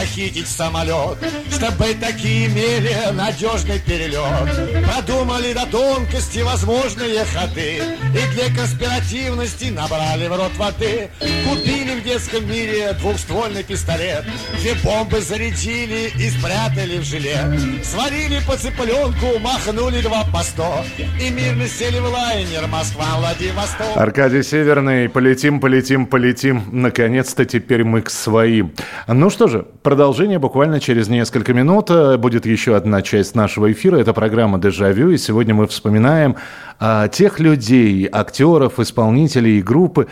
Похитить 0.07 0.47
самолет, 0.47 1.17
чтобы 1.51 1.93
такие 1.99 2.47
имели 2.47 2.95
надежный 3.13 3.79
перелет. 3.79 4.85
Продумали 4.85 5.53
до 5.53 5.65
тонкости 5.65 6.39
возможные 6.39 7.25
ходы 7.25 7.81
и 8.13 8.33
для 8.33 8.55
конспиративности 8.55 9.65
набрали 9.65 10.27
в 10.27 10.35
рот 10.35 10.55
воды. 10.57 11.09
Купили 11.47 11.99
в 11.99 12.03
детском 12.03 12.49
мире 12.49 12.93
двухствольный 12.99 13.63
пистолет, 13.63 14.25
две 14.59 14.75
бомбы 14.75 15.19
зарядили 15.19 16.11
и 16.17 16.29
спрятали 16.29 16.99
в 16.99 17.03
жилет. 17.03 17.85
Сварили 17.85 18.39
по 18.47 18.55
цыпленку, 18.55 19.39
махнули 19.39 20.01
два 20.01 20.23
по 20.33 20.41
сто 20.43 20.83
и 20.97 21.29
мирно 21.29 21.67
сели 21.67 21.99
в 21.99 22.05
лайнер 22.05 22.67
Москва-Владивосток. 22.67 23.95
Аркадий 23.95 24.43
Северный, 24.43 25.09
полетим, 25.09 25.59
полетим, 25.59 26.05
полетим. 26.05 26.63
Наконец-то 26.71 27.45
теперь 27.45 27.83
мы 27.83 28.01
к 28.01 28.09
своим. 28.09 28.73
Ну 29.07 29.29
что 29.29 29.47
же, 29.47 29.65
продолжение 29.97 30.37
буквально 30.37 30.79
через 30.79 31.07
несколько 31.07 31.55
минут. 31.55 31.89
Э, 31.89 32.17
Будет 32.17 32.45
еще 32.45 32.75
одна 32.75 33.01
часть 33.01 33.33
нашего 33.33 33.71
эфира. 33.71 33.97
Это 33.97 34.13
программа 34.13 34.59
«Дежавю». 34.59 35.09
И 35.09 35.17
сегодня 35.17 35.55
мы 35.55 35.65
вспоминаем 35.65 36.35
а, 36.79 37.07
тех 37.07 37.39
людей, 37.39 38.07
актеров, 38.11 38.79
исполнителей 38.79 39.57
и 39.57 39.61
группы, 39.63 40.05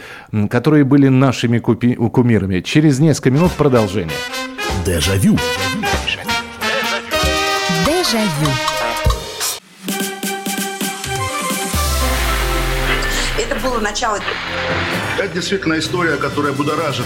которые 0.49 0.85
были 0.85 1.07
нашими 1.09 1.59
купи- 1.59 1.95
кумирами. 2.09 2.61
Через 2.61 2.97
несколько 2.97 3.29
минут 3.29 3.51
продолжение. 3.51 4.15
Дежавю. 4.83 5.37
Дежавю. 7.85 8.51
Это 13.37 13.55
было 13.61 13.79
начало. 13.79 14.17
Это 15.19 15.31
действительно 15.31 15.77
история, 15.77 16.15
которая 16.15 16.53
будоражит. 16.53 17.05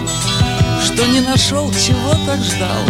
что 0.95 1.05
не 1.07 1.21
нашел, 1.21 1.71
чего 1.71 2.11
так 2.25 2.39
ждал, 2.39 2.83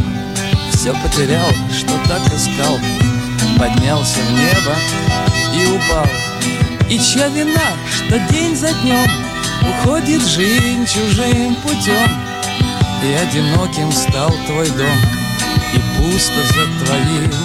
все 0.71 0.93
потерял, 1.03 1.49
что 1.71 1.93
так 2.07 2.21
искал, 2.33 2.79
поднялся 3.59 4.19
в 4.19 4.31
небо 4.31 4.75
и 5.55 5.67
упал. 5.67 6.05
И 6.89 6.99
чья 6.99 7.27
вина, 7.29 7.77
что 7.89 8.19
день 8.33 8.55
за 8.55 8.69
днем 8.81 9.09
уходит 9.61 10.21
жизнь 10.21 10.85
чужим 10.85 11.55
путем, 11.63 12.09
и 13.03 13.13
одиноким 13.13 13.91
стал 13.91 14.31
твой 14.47 14.67
дом, 14.69 14.97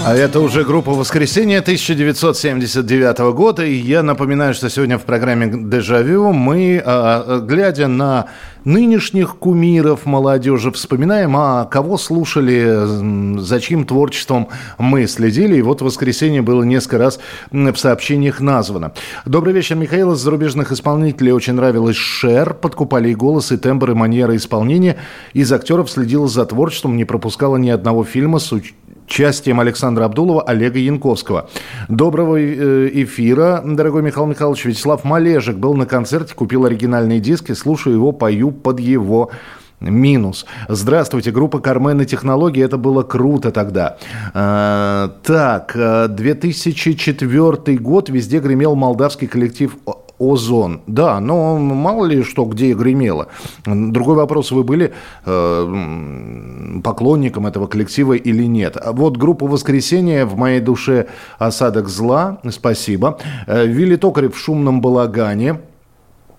А 0.06 0.14
это 0.14 0.40
уже 0.40 0.64
группа 0.64 0.92
«Воскресенье» 0.92 1.58
1979 1.58 3.18
года. 3.34 3.64
И 3.64 3.74
я 3.74 4.02
напоминаю, 4.02 4.54
что 4.54 4.70
сегодня 4.70 4.98
в 4.98 5.02
программе 5.02 5.50
«Дежавю» 5.52 6.32
мы, 6.32 6.82
а, 6.84 7.40
глядя 7.40 7.88
на 7.88 8.26
нынешних 8.66 9.36
кумиров 9.36 10.04
молодежи, 10.04 10.70
вспоминаем, 10.72 11.36
а 11.36 11.64
кого 11.64 11.96
слушали, 11.96 13.38
за 13.40 13.60
чьим 13.60 13.86
творчеством 13.86 14.48
мы 14.76 15.06
следили. 15.06 15.56
И 15.56 15.62
вот 15.62 15.80
«Воскресенье» 15.80 16.42
было 16.42 16.64
несколько 16.64 16.98
раз 16.98 17.20
в 17.50 17.76
сообщениях 17.76 18.40
названо. 18.40 18.92
Добрый 19.24 19.54
вечер, 19.54 19.76
Михаил. 19.76 20.12
Из 20.12 20.18
зарубежных 20.18 20.72
исполнителей 20.72 21.32
очень 21.32 21.54
нравилась 21.54 21.96
Шер. 21.96 22.54
Подкупали 22.54 23.10
и 23.10 23.14
голос, 23.14 23.52
и 23.52 23.56
тембр, 23.56 23.92
и 23.92 23.94
манера 23.94 24.34
исполнения. 24.36 24.96
Из 25.32 25.50
актеров 25.52 25.88
следила 25.88 26.26
за 26.26 26.44
творчеством, 26.44 26.96
не 26.96 27.04
пропускала 27.04 27.56
ни 27.56 27.70
одного 27.70 28.04
фильма 28.04 28.40
с 28.40 28.52
уч- 28.52 28.74
участием 29.06 29.60
Александра 29.60 30.04
Абдулова, 30.04 30.42
Олега 30.42 30.78
Янковского. 30.78 31.48
Доброго 31.88 32.36
э, 32.36 32.90
эфира, 32.92 33.62
дорогой 33.64 34.02
Михаил 34.02 34.26
Михайлович. 34.26 34.64
Вячеслав 34.64 35.04
Малежик 35.04 35.56
был 35.56 35.74
на 35.74 35.86
концерте, 35.86 36.34
купил 36.34 36.64
оригинальные 36.64 37.20
диски, 37.20 37.52
слушаю 37.52 37.94
его, 37.94 38.12
пою 38.12 38.50
под 38.50 38.80
его 38.80 39.30
Минус. 39.78 40.46
Здравствуйте, 40.68 41.30
группа 41.30 41.58
Кармен 41.58 42.00
и 42.00 42.06
технологии. 42.06 42.64
Это 42.64 42.78
было 42.78 43.02
круто 43.02 43.50
тогда. 43.50 43.98
А, 44.32 45.12
так, 45.22 45.72
а, 45.76 46.08
2004 46.08 47.76
год. 47.76 48.08
Везде 48.08 48.38
гремел 48.38 48.74
молдавский 48.74 49.28
коллектив 49.28 49.76
Озон. 50.18 50.80
Да, 50.86 51.20
но 51.20 51.58
мало 51.58 52.06
ли 52.06 52.22
что 52.22 52.44
где 52.44 52.72
гремело. 52.72 53.28
Другой 53.64 54.16
вопрос, 54.16 54.50
вы 54.50 54.64
были 54.64 54.94
э, 55.24 56.80
поклонником 56.82 57.46
этого 57.46 57.66
коллектива 57.66 58.14
или 58.14 58.44
нет. 58.44 58.76
Вот 58.92 59.16
группа 59.16 59.46
«Воскресенье» 59.46 60.24
в 60.24 60.36
моей 60.36 60.60
душе 60.60 61.06
«Осадок 61.38 61.88
зла». 61.88 62.38
Спасибо. 62.50 63.18
Э, 63.46 63.66
Вилли 63.66 63.96
Токарев 63.96 64.34
в 64.34 64.38
«Шумном 64.38 64.80
балагане». 64.80 65.60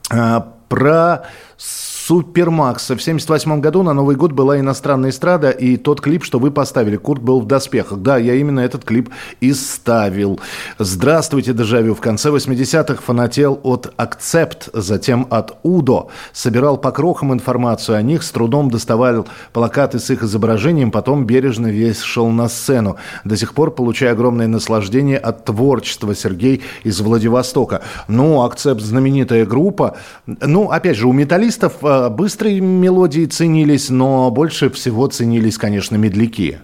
А, 0.10 0.54
Про 0.70 1.24
Супермакс. 2.08 2.92
В 2.92 3.02
78 3.02 3.60
году 3.60 3.84
на 3.84 3.92
Новый 3.92 4.16
год 4.16 4.32
была 4.32 4.58
иностранная 4.62 5.10
эстрада, 5.10 5.50
и 5.50 5.76
тот 5.76 6.00
клип, 6.00 6.24
что 6.24 6.40
вы 6.40 6.52
поставили, 6.52 6.96
Курт 6.96 7.22
был 7.22 7.42
в 7.42 7.48
доспехах. 7.48 7.98
Да, 7.98 8.16
я 8.16 8.36
именно 8.36 8.62
этот 8.62 8.86
клип 8.86 9.10
и 9.42 9.52
ставил. 9.52 10.40
Здравствуйте, 10.80 11.52
Дежавю. 11.52 11.96
В 11.96 12.00
конце 12.00 12.30
80-х 12.30 13.02
фанател 13.02 13.60
от 13.62 13.94
Акцепт, 13.98 14.70
затем 14.72 15.28
от 15.30 15.58
Удо. 15.64 16.08
Собирал 16.32 16.78
по 16.78 16.94
крохам 16.94 17.34
информацию 17.34 17.98
о 17.98 18.02
них, 18.02 18.24
с 18.24 18.32
трудом 18.32 18.72
доставал 18.72 19.28
плакаты 19.52 20.00
с 20.00 20.10
их 20.10 20.24
изображением, 20.24 20.92
потом 20.92 21.26
бережно 21.26 21.68
вешал 21.68 22.30
на 22.30 22.48
сцену. 22.48 22.96
До 23.26 23.36
сих 23.36 23.54
пор 23.54 23.72
получаю 23.72 24.14
огромное 24.14 24.48
наслаждение 24.48 25.18
от 25.18 25.44
творчества 25.44 26.16
Сергей 26.16 26.64
из 26.86 27.02
Владивостока. 27.02 27.82
Ну, 28.08 28.44
Акцепт 28.44 28.80
знаменитая 28.80 29.46
группа. 29.46 29.98
Ну, 30.26 30.72
опять 30.72 30.96
же, 30.96 31.10
у 31.10 31.12
металлистов 31.12 31.74
э, 31.98 32.10
быстрые 32.10 32.62
мелодии 32.62 33.26
ценились, 33.26 33.90
но 33.90 34.30
больше 34.32 34.70
всего 34.70 35.08
ценились, 35.08 35.58
конечно, 35.58 35.96
медляки. 35.96 36.60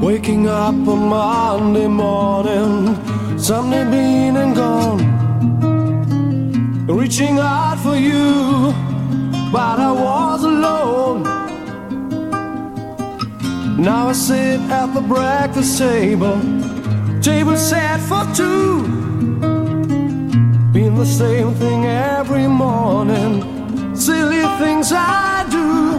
Waking 0.00 0.46
up 0.46 0.88
on 0.88 1.08
Monday 1.08 1.86
morning, 1.88 2.96
Sunday 3.38 3.84
been 3.84 4.36
and 4.36 4.54
gone. 4.54 5.00
Reaching 6.86 7.38
out 7.38 7.78
for 7.78 7.96
you, 7.96 8.72
but 9.52 9.78
I 9.78 9.92
was 9.92 10.44
alone. 10.44 11.22
Now 13.78 14.08
I 14.08 14.12
sit 14.12 14.60
at 14.70 14.94
the 14.94 15.00
breakfast 15.00 15.78
table, 15.78 16.38
table 17.20 17.56
set 17.56 18.00
for 18.00 18.24
two. 18.34 18.82
Been 20.72 20.94
the 20.94 21.06
same 21.06 21.54
thing 21.54 21.84
every 21.84 22.46
morning, 22.46 22.93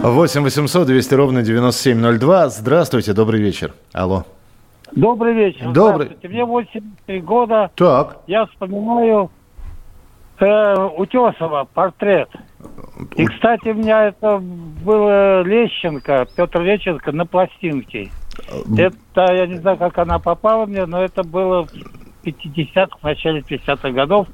8 0.06 0.42
800 0.42 0.86
200 0.86 1.14
ровно 1.14 1.42
9702. 1.42 2.48
Здравствуйте, 2.50 3.12
добрый 3.12 3.40
вечер. 3.40 3.72
Алло. 3.92 4.24
Добрый 4.92 5.34
вечер. 5.34 5.72
Добрый. 5.72 6.06
Здравствуйте. 6.06 6.28
Мне 6.28 6.44
83 6.44 7.20
года. 7.22 7.70
Так. 7.74 8.18
Я 8.28 8.46
вспоминаю 8.46 9.30
э, 10.38 10.88
Утесова 10.96 11.66
портрет. 11.74 12.28
И, 13.16 13.26
кстати, 13.26 13.70
у 13.70 13.74
меня 13.74 14.06
это 14.06 14.38
было 14.38 15.42
Лещенко, 15.42 16.28
Петр 16.36 16.62
Лещенко 16.62 17.10
на 17.10 17.26
пластинке. 17.26 18.10
Это, 18.78 19.32
я 19.32 19.46
не 19.46 19.56
знаю, 19.56 19.76
как 19.76 19.98
она 19.98 20.20
попала 20.20 20.66
мне, 20.66 20.86
но 20.86 21.02
это 21.02 21.24
было 21.24 21.66
в 21.66 21.70
50-х, 22.24 22.98
в 23.00 23.02
начале 23.02 23.40
50-х 23.40 23.90
годов. 23.90 24.28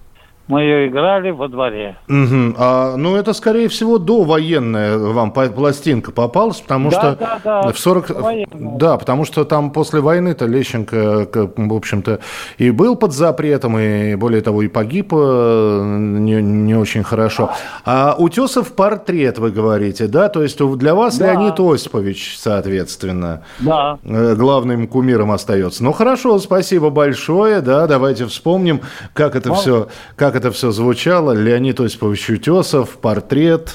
Мы 0.48 0.62
ее 0.62 0.88
играли 0.88 1.30
во 1.30 1.48
дворе. 1.48 1.96
Мгм. 2.08 2.56
А, 2.58 2.96
ну, 2.96 3.14
это, 3.16 3.32
скорее 3.32 3.68
всего, 3.68 3.98
довоенная 3.98 4.98
вам 4.98 5.30
по- 5.32 5.46
пластинка 5.48 6.10
попалась, 6.10 6.60
потому 6.60 6.90
Да, 6.90 6.98
что 6.98 7.16
да, 7.16 7.40
да, 7.44 7.72
в 7.72 7.78
40... 7.78 8.08
довоенная. 8.08 8.46
Да, 8.78 8.96
потому 8.98 9.24
что 9.24 9.44
там 9.44 9.70
после 9.70 10.00
войны-то 10.00 10.46
Лещенко, 10.46 11.28
в 11.56 11.74
общем-то, 11.74 12.18
и 12.58 12.70
был 12.70 12.96
под 12.96 13.12
запретом, 13.12 13.78
и, 13.78 14.14
более 14.16 14.40
того, 14.42 14.62
и 14.62 14.68
погиб 14.68 15.12
э, 15.12 15.82
не, 15.84 16.42
не 16.42 16.74
очень 16.74 17.04
хорошо. 17.04 17.50
А 17.84 18.16
Утесов 18.18 18.72
портрет, 18.72 19.38
вы 19.38 19.52
говорите, 19.52 20.06
да? 20.08 20.28
То 20.28 20.42
есть 20.42 20.58
для 20.76 20.94
вас 20.94 21.18
Да. 21.18 21.32
Леонид 21.32 21.58
Осипович, 21.60 22.36
соответственно, 22.38 23.42
Да. 23.60 23.98
э, 24.04 24.34
главным 24.34 24.86
кумиром 24.88 25.30
остается. 25.30 25.84
Ну, 25.84 25.92
хорошо, 25.92 26.38
спасибо 26.38 26.90
большое, 26.90 27.60
да, 27.60 27.86
давайте 27.86 28.26
вспомним, 28.26 28.80
как 29.14 29.36
это 29.36 29.50
Мол- 29.50 29.58
все, 29.58 29.88
как 30.16 30.31
это 30.36 30.50
все 30.50 30.70
звучало. 30.70 31.32
Леонид 31.32 31.80
Осипович 31.80 32.30
Утесов, 32.30 32.90
портрет. 32.98 33.74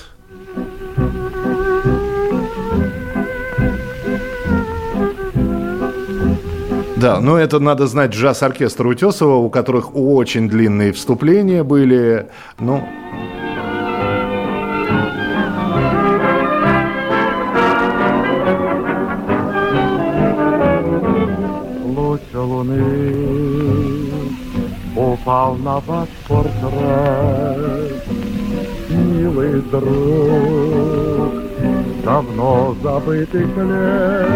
Да, 6.98 7.20
но 7.22 7.38
это 7.38 7.60
надо 7.60 7.86
знать 7.86 8.12
джаз-оркестр 8.12 8.88
Утесова, 8.88 9.36
у 9.36 9.52
которых 9.52 9.96
очень 9.96 10.50
длинные 10.50 10.94
вступления 10.94 11.64
были. 11.64 12.28
Ну, 12.60 12.84
упал 25.28 25.56
на 25.56 25.80
ваш 25.82 26.08
портрет, 26.26 28.02
милый 28.90 29.62
друг 29.62 29.84
давно 32.06 32.74
забытых 32.82 33.58
лет. 33.58 34.28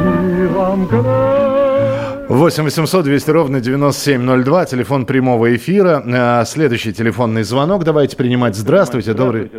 И 0.00 0.46
вам 0.54 0.86
грех 0.86 2.28
8 2.28 2.64
800 2.64 3.04
200 3.04 3.30
ровно 3.30 3.60
9702, 3.60 4.64
телефон 4.66 5.06
прямого 5.06 5.56
эфира. 5.56 6.04
А, 6.06 6.44
Следующий 6.44 6.92
телефонный 6.92 7.42
звонок 7.42 7.82
давайте 7.82 8.16
принимать. 8.16 8.54
Здравствуйте, 8.54 9.12
добрый. 9.12 9.50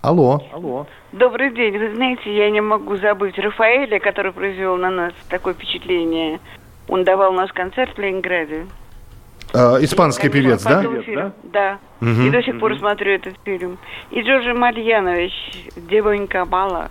Алло. 0.00 0.42
Алло. 0.52 0.88
Добрый 1.12 1.54
день. 1.54 1.78
Вы 1.78 1.94
знаете, 1.94 2.36
я 2.36 2.50
не 2.50 2.60
могу 2.60 2.96
забыть 2.96 3.38
Рафаэля, 3.38 4.00
который 4.00 4.32
произвел 4.32 4.76
на 4.76 4.90
нас 4.90 5.12
такое 5.28 5.54
впечатление. 5.54 6.40
Он 6.92 7.04
давал 7.04 7.32
наш 7.32 7.50
концерт 7.54 7.96
в 7.96 7.98
Ленинграде. 7.98 8.66
А, 9.54 9.78
Испанский 9.80 10.28
певец, 10.28 10.62
да? 10.62 10.82
Фильм. 10.82 11.32
Да. 11.44 11.78
Мгм. 12.00 12.26
И 12.26 12.30
до 12.30 12.42
сих 12.42 12.60
пор 12.60 12.76
смотрю 12.76 13.12
этот 13.12 13.32
фильм. 13.46 13.78
И 14.10 14.20
Джорджи 14.20 14.52
Мальянович, 14.52 15.32
Девонька 15.74 16.44
Бала. 16.44 16.90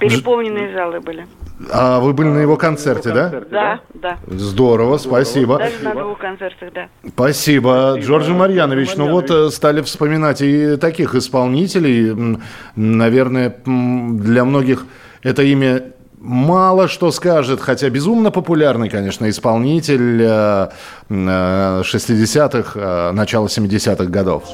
Переполненные 0.00 0.74
залы 0.74 1.00
были. 1.00 1.28
А 1.72 2.00
вы 2.00 2.12
были 2.12 2.26
на 2.26 2.38
его 2.38 2.56
концерте, 2.56 3.12
да? 3.12 3.28
Да, 3.52 3.80
да. 3.94 4.18
Здорово, 4.26 4.96
спасибо. 4.96 5.58
Даже 5.58 5.78
на 5.84 5.94
двух 5.94 6.18
концертах, 6.18 6.72
да. 6.72 6.88
Спасибо, 7.06 8.00
Джорджи 8.00 8.34
Марьянович. 8.34 8.96
Ну 8.96 9.10
вот 9.10 9.30
э, 9.30 9.50
стали 9.50 9.80
вспоминать 9.82 10.42
и 10.42 10.76
таких 10.76 11.14
исполнителей. 11.14 12.36
Наверное, 12.74 13.54
для 13.64 14.44
многих 14.44 14.86
это 15.22 15.42
имя 15.42 15.89
мало 16.20 16.88
что 16.88 17.10
скажет, 17.10 17.60
хотя 17.60 17.88
безумно 17.88 18.30
популярный, 18.30 18.88
конечно, 18.88 19.28
исполнитель 19.28 20.22
э, 20.22 20.68
м, 21.08 21.28
э, 21.28 21.82
60-х, 21.82 22.72
э, 22.74 23.10
начала 23.12 23.46
70-х 23.46 24.04
годов. 24.04 24.44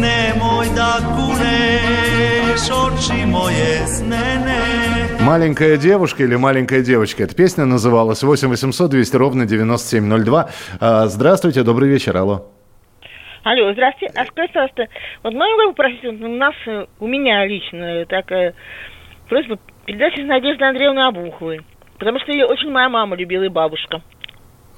Nemoj 0.00 0.66
da 0.76 0.98
kuneš 1.16 2.70
oči 2.70 3.26
moje 3.26 3.86
snene 3.86 4.69
Маленькая 5.30 5.76
девушка 5.76 6.24
или 6.24 6.34
маленькая 6.34 6.82
девочка. 6.82 7.22
Эта 7.22 7.36
песня 7.36 7.64
называлась 7.64 8.20
8 8.20 8.48
800 8.48 8.90
200 8.90 9.16
ровно 9.16 9.46
9702. 9.46 10.48
А, 10.80 11.06
Здравствуйте, 11.06 11.62
добрый 11.62 11.88
вечер, 11.88 12.16
алло. 12.16 12.46
Алло, 13.44 13.72
здравствуйте. 13.72 14.12
А 14.18 14.24
скажите, 14.26 14.54
пожалуйста, 14.54 14.88
вот 15.22 15.34
могу 15.34 15.68
попросить, 15.70 16.02
вот 16.02 16.20
у 16.20 16.34
нас, 16.34 16.54
э, 16.66 16.86
у 16.98 17.06
меня 17.06 17.46
лично 17.46 18.04
такая 18.06 18.54
просьба 19.28 19.56
передачи 19.86 20.20
с 20.20 20.26
Надеждой 20.26 20.68
Андреевной 20.68 21.06
Обуховой. 21.06 21.60
Потому 22.00 22.18
что 22.18 22.32
ее 22.32 22.46
очень 22.46 22.72
моя 22.72 22.88
мама 22.88 23.14
любила 23.14 23.44
и 23.44 23.48
бабушка. 23.48 24.02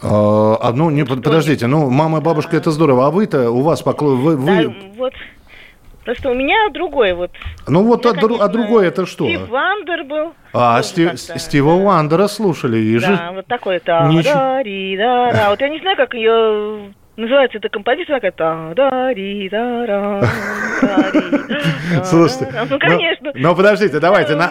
А, 0.03 0.59
а, 0.61 0.73
ну, 0.75 0.91
не, 0.91 1.05
под- 1.05 1.25
подождите, 1.25 1.67
ну, 1.67 1.89
мама 1.89 2.19
и 2.19 2.21
бабушка, 2.21 2.59
это 2.59 2.73
здорово. 2.73 3.07
А 3.07 3.11
вы-то, 3.11 3.51
у 3.51 3.63
вас 3.63 3.81
поклон... 3.81 4.17
Вы, 4.17 4.37
вы- 4.37 4.65
Да, 4.65 4.75
вот 4.99 5.15
Просто 6.05 6.31
у 6.31 6.35
меня 6.35 6.69
другой 6.71 7.13
вот. 7.13 7.31
Ну 7.69 7.85
вот, 7.85 8.05
а, 8.07 8.11
а 8.11 8.13
конечно, 8.15 8.49
другой 8.49 8.89
это 8.89 9.07
что? 9.07 9.25
Стив 9.25 9.49
Вандер 9.49 10.05
был. 10.05 10.33
А, 10.53 10.77
Тоже 10.79 10.89
Сти- 10.89 11.05
как-то. 11.07 11.39
Стива 11.39 11.71
Уандера 11.71 12.27
слушали. 12.27 12.79
И 12.79 12.99
же... 12.99 13.07
Да, 13.07 13.31
вот 13.33 13.47
такой 13.47 13.79
та 13.79 14.09
Ничего- 14.09 14.35
да 14.35 14.63
ри 14.63 14.97
да 14.97 15.33
да 15.33 15.51
Вот 15.51 15.61
я 15.61 15.69
не 15.69 15.79
знаю, 15.79 15.97
как 15.97 16.15
ее 16.15 16.93
называется 17.17 17.59
эта 17.59 17.69
композиция, 17.69 18.17
такая 18.17 18.33
та 18.33 18.73
да 18.75 19.13
ри 19.15 19.49
да 19.49 19.87
ра 19.87 20.29
Слушайте, 22.05 22.53
Ну, 22.69 22.79
конечно. 22.81 23.31
Ну, 23.35 23.55
подождите, 23.55 24.01
давайте. 24.01 24.35
Ну, 24.35 24.43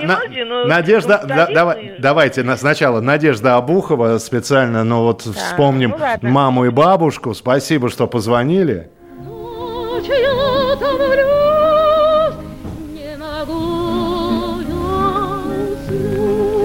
но 0.45 0.65
Надежда, 0.67 1.19
ну, 1.21 1.27
да- 1.27 1.35
старинный. 1.35 1.53
давай- 1.55 1.95
давайте 1.99 2.43
на- 2.43 2.55
сначала 2.55 3.01
Надежда 3.01 3.55
Обухова 3.57 4.17
специально, 4.19 4.83
ну 4.85 5.01
вот 5.03 5.21
вспомним 5.23 5.95
ну 6.21 6.29
маму 6.29 6.65
и 6.65 6.69
бабушку. 6.69 7.33
Спасибо, 7.33 7.89
что 7.89 8.07
позвонили. 8.07 8.89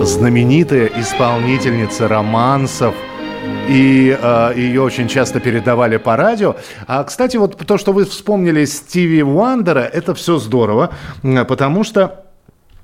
Знаменитая 0.06 0.90
исполнительница 0.96 2.08
романсов. 2.08 2.94
И 3.68 4.16
э, 4.20 4.52
ее 4.56 4.82
очень 4.82 5.08
часто 5.08 5.40
передавали 5.40 5.96
по 5.96 6.16
радио. 6.16 6.54
А, 6.86 7.02
кстати, 7.04 7.36
вот 7.36 7.56
то, 7.66 7.78
что 7.78 7.92
вы 7.92 8.04
вспомнили 8.04 8.64
Стиви 8.64 9.22
Уандера, 9.22 9.80
это 9.80 10.14
все 10.14 10.38
здорово, 10.38 10.90
потому 11.22 11.82
что 11.82 12.25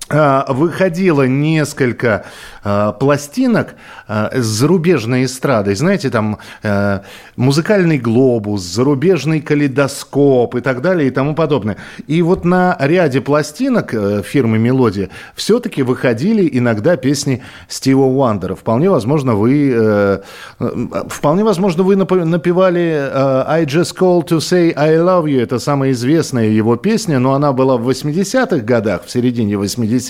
выходило 0.09 1.27
несколько 1.27 2.25
э, 2.65 2.93
пластинок 2.99 3.75
э, 4.09 4.41
с 4.41 4.45
зарубежной 4.45 5.25
эстрадой. 5.25 5.75
Знаете, 5.75 6.11
там 6.11 6.39
э, 6.63 7.01
музыкальный 7.37 7.99
глобус, 7.99 8.63
зарубежный 8.63 9.41
калейдоскоп 9.41 10.57
и 10.57 10.61
так 10.61 10.83
далее 10.83 11.09
и 11.09 11.11
тому 11.11 11.35
подобное. 11.35 11.77
И 12.07 12.21
вот 12.23 12.45
на 12.45 12.77
ряде 12.79 13.21
пластинок 13.21 13.95
э, 13.95 14.23
фирмы 14.23 14.59
Мелодия 14.59 15.09
все-таки 15.35 15.83
выходили 15.83 16.49
иногда 16.53 16.97
песни 16.97 17.43
Стива 17.69 18.03
Уандера. 18.03 18.55
Вполне 18.55 18.91
возможно, 18.91 19.35
вы 19.35 19.73
э, 19.75 20.21
э, 20.61 20.87
вполне 21.09 21.45
возможно, 21.45 21.83
вы 21.83 21.97
напевали 21.97 23.11
э, 23.13 23.45
I 23.47 23.65
just 23.65 23.97
called 23.99 24.29
to 24.29 24.39
say 24.39 24.73
I 24.77 24.97
love 24.97 25.25
you. 25.25 25.41
Это 25.41 25.59
самая 25.59 25.93
известная 25.93 26.49
его 26.49 26.77
песня, 26.77 27.19
но 27.19 27.35
она 27.35 27.53
была 27.53 27.77
в 27.77 27.89
80-х 27.89 28.59
годах, 28.59 29.05
в 29.05 29.11
середине 29.11 29.55
80-х. 29.55 30.02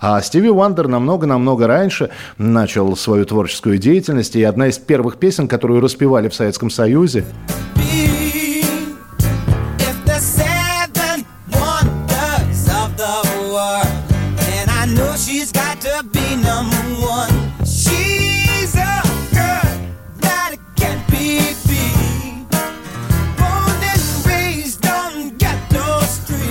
А 0.00 0.20
Стиви 0.20 0.50
Уандер 0.50 0.88
намного-намного 0.88 1.66
раньше 1.66 2.10
начал 2.36 2.96
свою 2.96 3.24
творческую 3.24 3.78
деятельность. 3.78 4.36
И 4.36 4.42
одна 4.42 4.68
из 4.68 4.78
первых 4.78 5.18
песен, 5.18 5.48
которую 5.48 5.80
распевали 5.80 6.28
в 6.28 6.34
Советском 6.34 6.70
Союзе, 6.70 7.24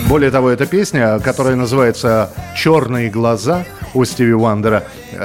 Более 0.09 0.31
того, 0.31 0.49
эта 0.49 0.65
песня, 0.65 1.19
которая 1.19 1.55
называется 1.55 2.29
«Черные 2.55 3.09
глаза» 3.09 3.65
у 3.93 4.05
Стиви 4.05 4.33
Уандера, 4.33 4.83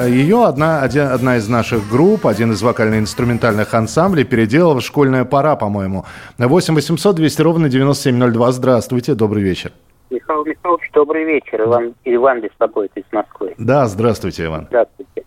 ее 0.09 0.45
одна, 0.45 0.83
один- 0.83 1.07
одна 1.13 1.37
из 1.37 1.49
наших 1.49 1.89
групп, 1.89 2.27
один 2.27 2.51
из 2.53 2.63
вокально-инструментальных 2.63 3.73
ансамблей 3.75 4.25
переделала 4.25 4.81
в 4.81 4.83
«Школьная 4.83 5.25
пора», 5.25 5.55
по-моему. 5.55 6.05
8 6.39 6.75
800 6.75 7.15
200 7.15 7.43
ровно 7.43 7.69
9702. 7.69 8.53
Здравствуйте, 8.53 9.15
добрый 9.15 9.43
вечер. 9.45 9.71
Михаил 10.11 10.45
Михайлович, 10.45 10.91
добрый 10.93 11.25
вечер. 11.25 11.63
Иван, 11.63 11.95
Иван 12.05 12.41
беспокоит 12.41 12.91
из 12.97 13.05
Москвы. 13.13 13.55
Да, 13.59 13.87
здравствуйте, 13.87 14.47
Иван. 14.47 14.67
Здравствуйте. 14.69 15.23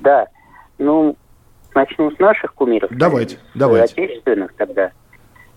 Да, 0.00 0.26
ну, 0.78 1.16
начну 1.74 2.10
с 2.10 2.18
наших 2.18 2.52
кумиров. 2.54 2.90
Давайте, 2.92 3.36
С 3.36 3.38
давайте. 3.58 3.94
отечественных 3.94 4.52
тогда. 4.56 4.90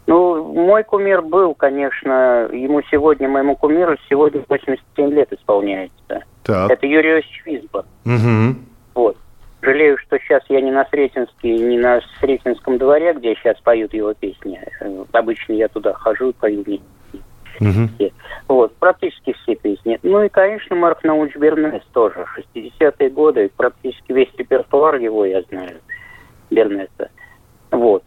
Ну, 0.08 0.54
мой 0.54 0.84
кумир 0.84 1.22
был, 1.22 1.56
конечно, 1.56 2.48
ему 2.52 2.82
сегодня, 2.92 3.28
моему 3.28 3.56
кумиру, 3.56 3.96
сегодня 4.08 4.44
87 4.48 5.10
лет 5.12 5.34
исполняется. 5.34 6.24
Так. 6.44 6.70
Это 6.70 6.86
Юрий 6.86 7.10
Иосифович 7.10 7.46
Висбор. 7.46 7.86
Мгм. 8.04 8.66
Вот. 8.94 9.18
Жалею, 9.62 9.98
что 9.98 10.20
сейчас 10.20 10.44
я 10.50 10.62
не 10.62 10.72
на 10.72 10.86
Сретенске, 10.86 11.58
не 11.58 11.80
на 11.80 12.02
Сретенском 12.20 12.78
дворе, 12.78 13.14
где 13.14 13.34
сейчас 13.36 13.60
поют 13.62 13.96
его 13.96 14.14
песни. 14.14 14.62
Э, 14.80 15.04
Обычно 15.12 15.54
я 15.54 15.68
туда 15.70 15.94
хожу 15.94 16.30
и 16.30 16.34
пою 16.34 16.62
вместе. 16.64 16.86
все. 17.96 18.12
Вот, 18.48 18.76
практически 18.76 19.34
все 19.42 19.56
песни. 19.56 19.98
Ну 20.04 20.22
и, 20.22 20.30
конечно, 20.30 20.76
Марк 20.76 21.04
Науч 21.04 21.36
Бернес 21.36 21.82
тоже. 21.94 22.26
60-е 22.54 23.10
годы, 23.10 23.50
практически 23.58 24.12
весь 24.12 24.30
репертуар 24.38 24.96
его 24.98 25.26
я 25.26 25.42
знаю, 25.50 25.78
Бернеса. 26.52 27.10
Вот. 27.72 28.04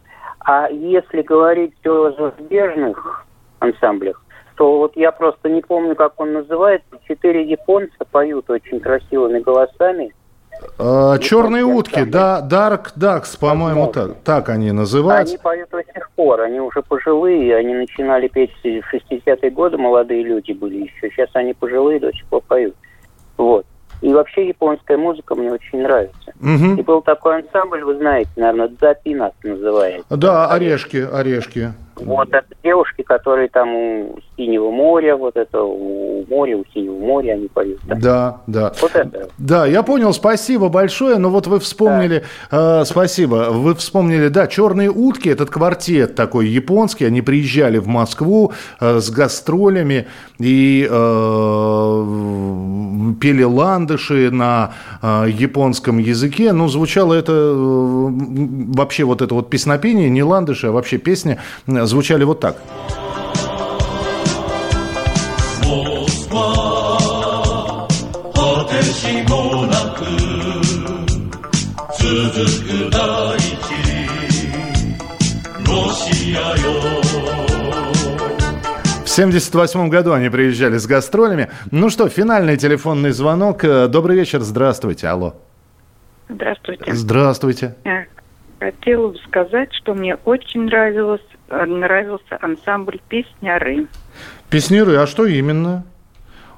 А 0.51 0.67
если 0.67 1.21
говорить 1.21 1.75
о 1.85 2.09
зарубежных 2.09 3.23
ансамблях, 3.59 4.19
то 4.55 4.79
вот 4.79 4.93
я 4.95 5.11
просто 5.11 5.47
не 5.47 5.61
помню, 5.61 5.95
как 5.95 6.19
он 6.19 6.33
называется. 6.33 6.89
Четыре 7.07 7.43
японца 7.43 8.03
поют 8.09 8.49
очень 8.49 8.79
красивыми 8.79 9.41
голосами. 9.41 10.11
А, 10.79 11.19
«Черные 11.19 11.63
утки», 11.63 12.03
да, 12.03 12.41
Dark 12.41 12.93
Ducks, 12.97 13.39
по-моему, 13.39 13.91
так, 13.91 14.15
так 14.23 14.49
они 14.49 14.71
называются. 14.71 15.35
Они 15.35 15.43
поют 15.43 15.69
до 15.69 15.83
сих 15.83 16.09
пор, 16.15 16.41
они 16.41 16.59
уже 16.59 16.81
пожилые, 16.81 17.55
они 17.55 17.75
начинали 17.75 18.27
петь 18.27 18.51
в 18.63 18.65
60-е 18.65 19.51
годы, 19.51 19.77
молодые 19.77 20.23
люди 20.23 20.53
были 20.53 20.77
еще, 20.85 21.11
сейчас 21.11 21.29
они 21.35 21.53
пожилые, 21.53 21.99
до 21.99 22.11
сих 22.11 22.25
пор 22.25 22.41
поют. 22.41 22.75
Вот. 23.37 23.67
И 24.01 24.13
вообще 24.13 24.47
японская 24.47 24.97
музыка 24.97 25.35
мне 25.35 25.51
очень 25.51 25.81
нравится. 25.81 26.31
Мгм. 26.39 26.75
И 26.75 26.81
был 26.81 27.01
такой 27.01 27.39
ансамбль, 27.39 27.83
вы 27.83 27.97
знаете, 27.97 28.29
наверное, 28.37 28.69
Дзапинат 28.69 29.33
называется. 29.43 30.15
Да, 30.15 30.47
орешки, 30.47 31.05
орешки. 31.11 31.73
Вот 32.05 32.29
это 32.29 32.47
девушки, 32.63 33.01
которые 33.03 33.49
там 33.49 33.75
у 33.75 34.19
Синего 34.37 34.71
моря, 34.71 35.15
вот 35.17 35.35
это 35.35 35.61
у 35.61 36.25
моря, 36.29 36.57
у 36.57 36.65
Синего 36.73 36.97
моря 36.97 37.33
они 37.33 37.47
поют. 37.47 37.79
да. 37.85 37.95
Да, 37.95 38.41
да. 38.47 38.73
Вот 38.81 38.95
это. 38.95 39.29
Да, 39.37 39.65
я 39.65 39.83
понял, 39.83 40.13
спасибо 40.13 40.69
большое. 40.69 41.17
Но 41.17 41.29
вот 41.29 41.47
вы 41.47 41.59
вспомнили, 41.59 42.23
э, 42.51 42.83
спасибо, 42.85 43.49
вы 43.51 43.75
вспомнили, 43.75 44.27
да, 44.29 44.47
«Черные 44.47 44.89
утки», 44.89 45.29
этот 45.29 45.49
квартет 45.49 46.15
такой 46.15 46.47
японский, 46.47 47.05
они 47.05 47.21
приезжали 47.21 47.77
в 47.77 47.87
Москву 47.87 48.53
э, 48.79 48.99
с 48.99 49.09
гастролями 49.09 50.07
и 50.39 50.87
э, 50.89 52.05
пели 53.19 53.43
ландыши 53.43 54.31
на 54.31 54.71
э, 55.01 55.25
японском 55.29 55.97
языке. 55.97 56.53
Ну, 56.53 56.67
звучало 56.67 57.13
это 57.13 57.31
э, 57.33 58.07
вообще 58.73 59.03
вот 59.03 59.21
это 59.21 59.33
вот 59.35 59.49
песнопение, 59.49 60.09
не 60.09 60.23
ландыши, 60.23 60.67
а 60.67 60.71
вообще 60.71 60.97
песни 60.97 61.37
э, 61.67 61.85
звучали 61.89 62.23
вот 62.23 62.39
так. 62.39 62.55
В 79.03 79.11
78 79.11 79.89
году 79.89 80.13
они 80.13 80.29
приезжали 80.29 80.77
с 80.77 80.87
гастролями. 80.87 81.49
Ну 81.71 81.89
что, 81.89 82.07
финальный 82.07 82.57
телефонный 82.57 83.11
звонок. 83.11 83.65
Э, 83.65 83.87
добрый 83.87 84.15
вечер, 84.15 84.39
здравствуйте, 84.41 85.07
алло. 85.07 85.33
Здравствуйте. 86.29 86.93
Здравствуйте. 86.93 87.75
Э, 87.83 88.05
хотела 88.59 89.09
бы 89.09 89.17
сказать, 89.27 89.73
что 89.73 89.93
мне 89.93 90.15
очень 90.25 90.61
нравилось 90.61 91.21
нравился 91.49 92.37
ансамбль 92.41 92.99
«Песняры». 93.09 93.87
Песниры, 94.49 94.95
а 94.97 95.07
что 95.07 95.25
именно? 95.25 95.83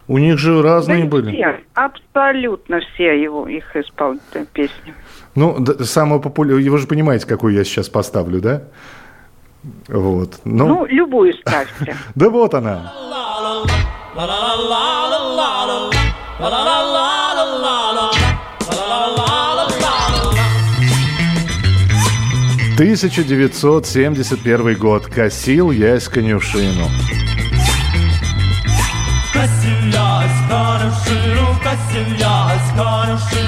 У 0.08 0.18
них 0.18 0.38
же 0.38 0.62
разные 0.62 1.04
Да 1.04 1.10
были. 1.10 1.32
все, 1.32 1.60
абсолютно 1.74 2.80
все 2.82 3.22
его, 3.22 3.48
их 3.48 3.76
исполнительные 3.76 4.46
песни. 4.48 4.94
Ну, 5.36 5.58
д- 5.60 5.84
самое 5.86 6.22
популярное, 6.22 6.70
вы 6.70 6.78
же 6.78 6.88
понимаете, 6.88 7.26
какую 7.28 7.54
я 7.54 7.64
сейчас 7.64 7.88
поставлю, 7.88 8.42
да? 8.42 8.64
Вот. 9.88 10.40
Ну, 10.44 10.68
Ну, 10.68 10.86
любую 10.86 11.34
ставьте. 11.36 11.96
да 12.16 12.30
вот 12.30 12.54
она. 12.54 12.92
La 14.16 14.26
la 14.26 14.26
la 14.26 14.26
la 14.26 14.26
la 14.26 14.58
la 14.70 14.90
la 15.10 15.20
la 15.38 15.90
la 16.40 16.50
la 16.50 16.60
la 16.60 17.34
la 17.34 17.46
la 17.62 17.94
la 17.94 18.11
1971 22.82 24.76
год. 24.76 25.06
Косил 25.06 25.70
я 25.70 26.00
с 26.00 26.10
конюшину. 26.10 26.90
Косил 29.32 29.78
я 29.94 30.24
с 30.24 30.50
конюшину, 30.50 31.60
косил 31.62 32.08
я 32.18 32.58
с 32.58 32.72
конюшину. 32.76 33.41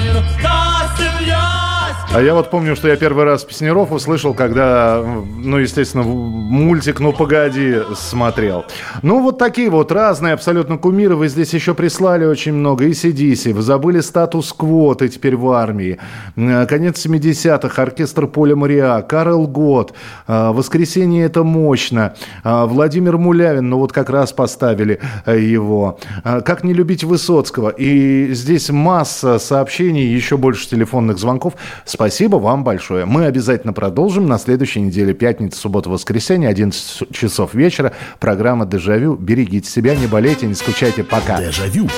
А 2.14 2.22
я 2.22 2.34
вот 2.34 2.48
помню, 2.48 2.76
что 2.76 2.86
я 2.86 2.94
первый 2.94 3.24
раз 3.24 3.42
Песнеров 3.42 3.90
услышал, 3.90 4.34
когда, 4.34 5.02
ну, 5.02 5.56
естественно, 5.56 6.04
мультик 6.04 7.00
«Ну, 7.00 7.12
погоди» 7.12 7.78
смотрел. 7.96 8.66
Ну, 9.02 9.20
вот 9.20 9.36
такие 9.36 9.68
вот 9.68 9.90
разные 9.90 10.34
абсолютно 10.34 10.78
кумиры. 10.78 11.16
Вы 11.16 11.26
здесь 11.26 11.52
еще 11.52 11.74
прислали 11.74 12.24
очень 12.24 12.52
много. 12.52 12.84
И 12.84 12.94
Сидиси. 12.94 13.48
Вы 13.48 13.62
забыли 13.62 13.98
статус-кво, 13.98 14.94
ты 14.94 15.08
теперь 15.08 15.34
в 15.34 15.50
армии. 15.50 15.98
Э, 16.36 16.66
конец 16.66 17.04
70-х. 17.04 17.82
Оркестр 17.82 18.28
Поля 18.28 18.54
Мариа. 18.54 19.02
Карл 19.02 19.48
Гот. 19.48 19.92
Э, 20.28 20.52
Воскресенье 20.52 21.24
это 21.24 21.42
мощно. 21.42 22.14
Э, 22.44 22.64
Владимир 22.66 23.18
Мулявин. 23.18 23.68
Ну, 23.68 23.78
вот 23.78 23.92
как 23.92 24.08
раз 24.08 24.32
поставили 24.32 25.00
его. 25.26 25.98
Как 26.22 26.62
не 26.62 26.74
любить 26.74 27.02
Высоцкого. 27.02 27.70
И 27.70 28.32
здесь 28.34 28.70
масса 28.70 29.40
сообщений, 29.40 30.06
еще 30.06 30.36
больше 30.36 30.68
телефонных 30.68 31.18
звонков. 31.18 31.54
Спасибо 31.84 32.03
вам 32.38 32.64
большое. 32.64 33.04
Мы 33.04 33.26
обязательно 33.26 33.72
продолжим 33.72 34.26
на 34.26 34.38
следующей 34.38 34.80
неделе. 34.80 35.14
Пятница, 35.14 35.58
суббота, 35.58 35.90
воскресенье, 35.90 36.48
11 36.48 37.12
часов 37.12 37.54
вечера. 37.54 37.92
Программа 38.18 38.66
«Дежавю». 38.66 39.16
Берегите 39.16 39.68
себя, 39.70 39.94
не 39.94 40.06
болейте, 40.06 40.46
не 40.46 40.54
скучайте. 40.54 41.04
Пока. 41.04 41.40
Дежавю. 41.40 41.88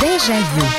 Дежавю. 0.00 0.77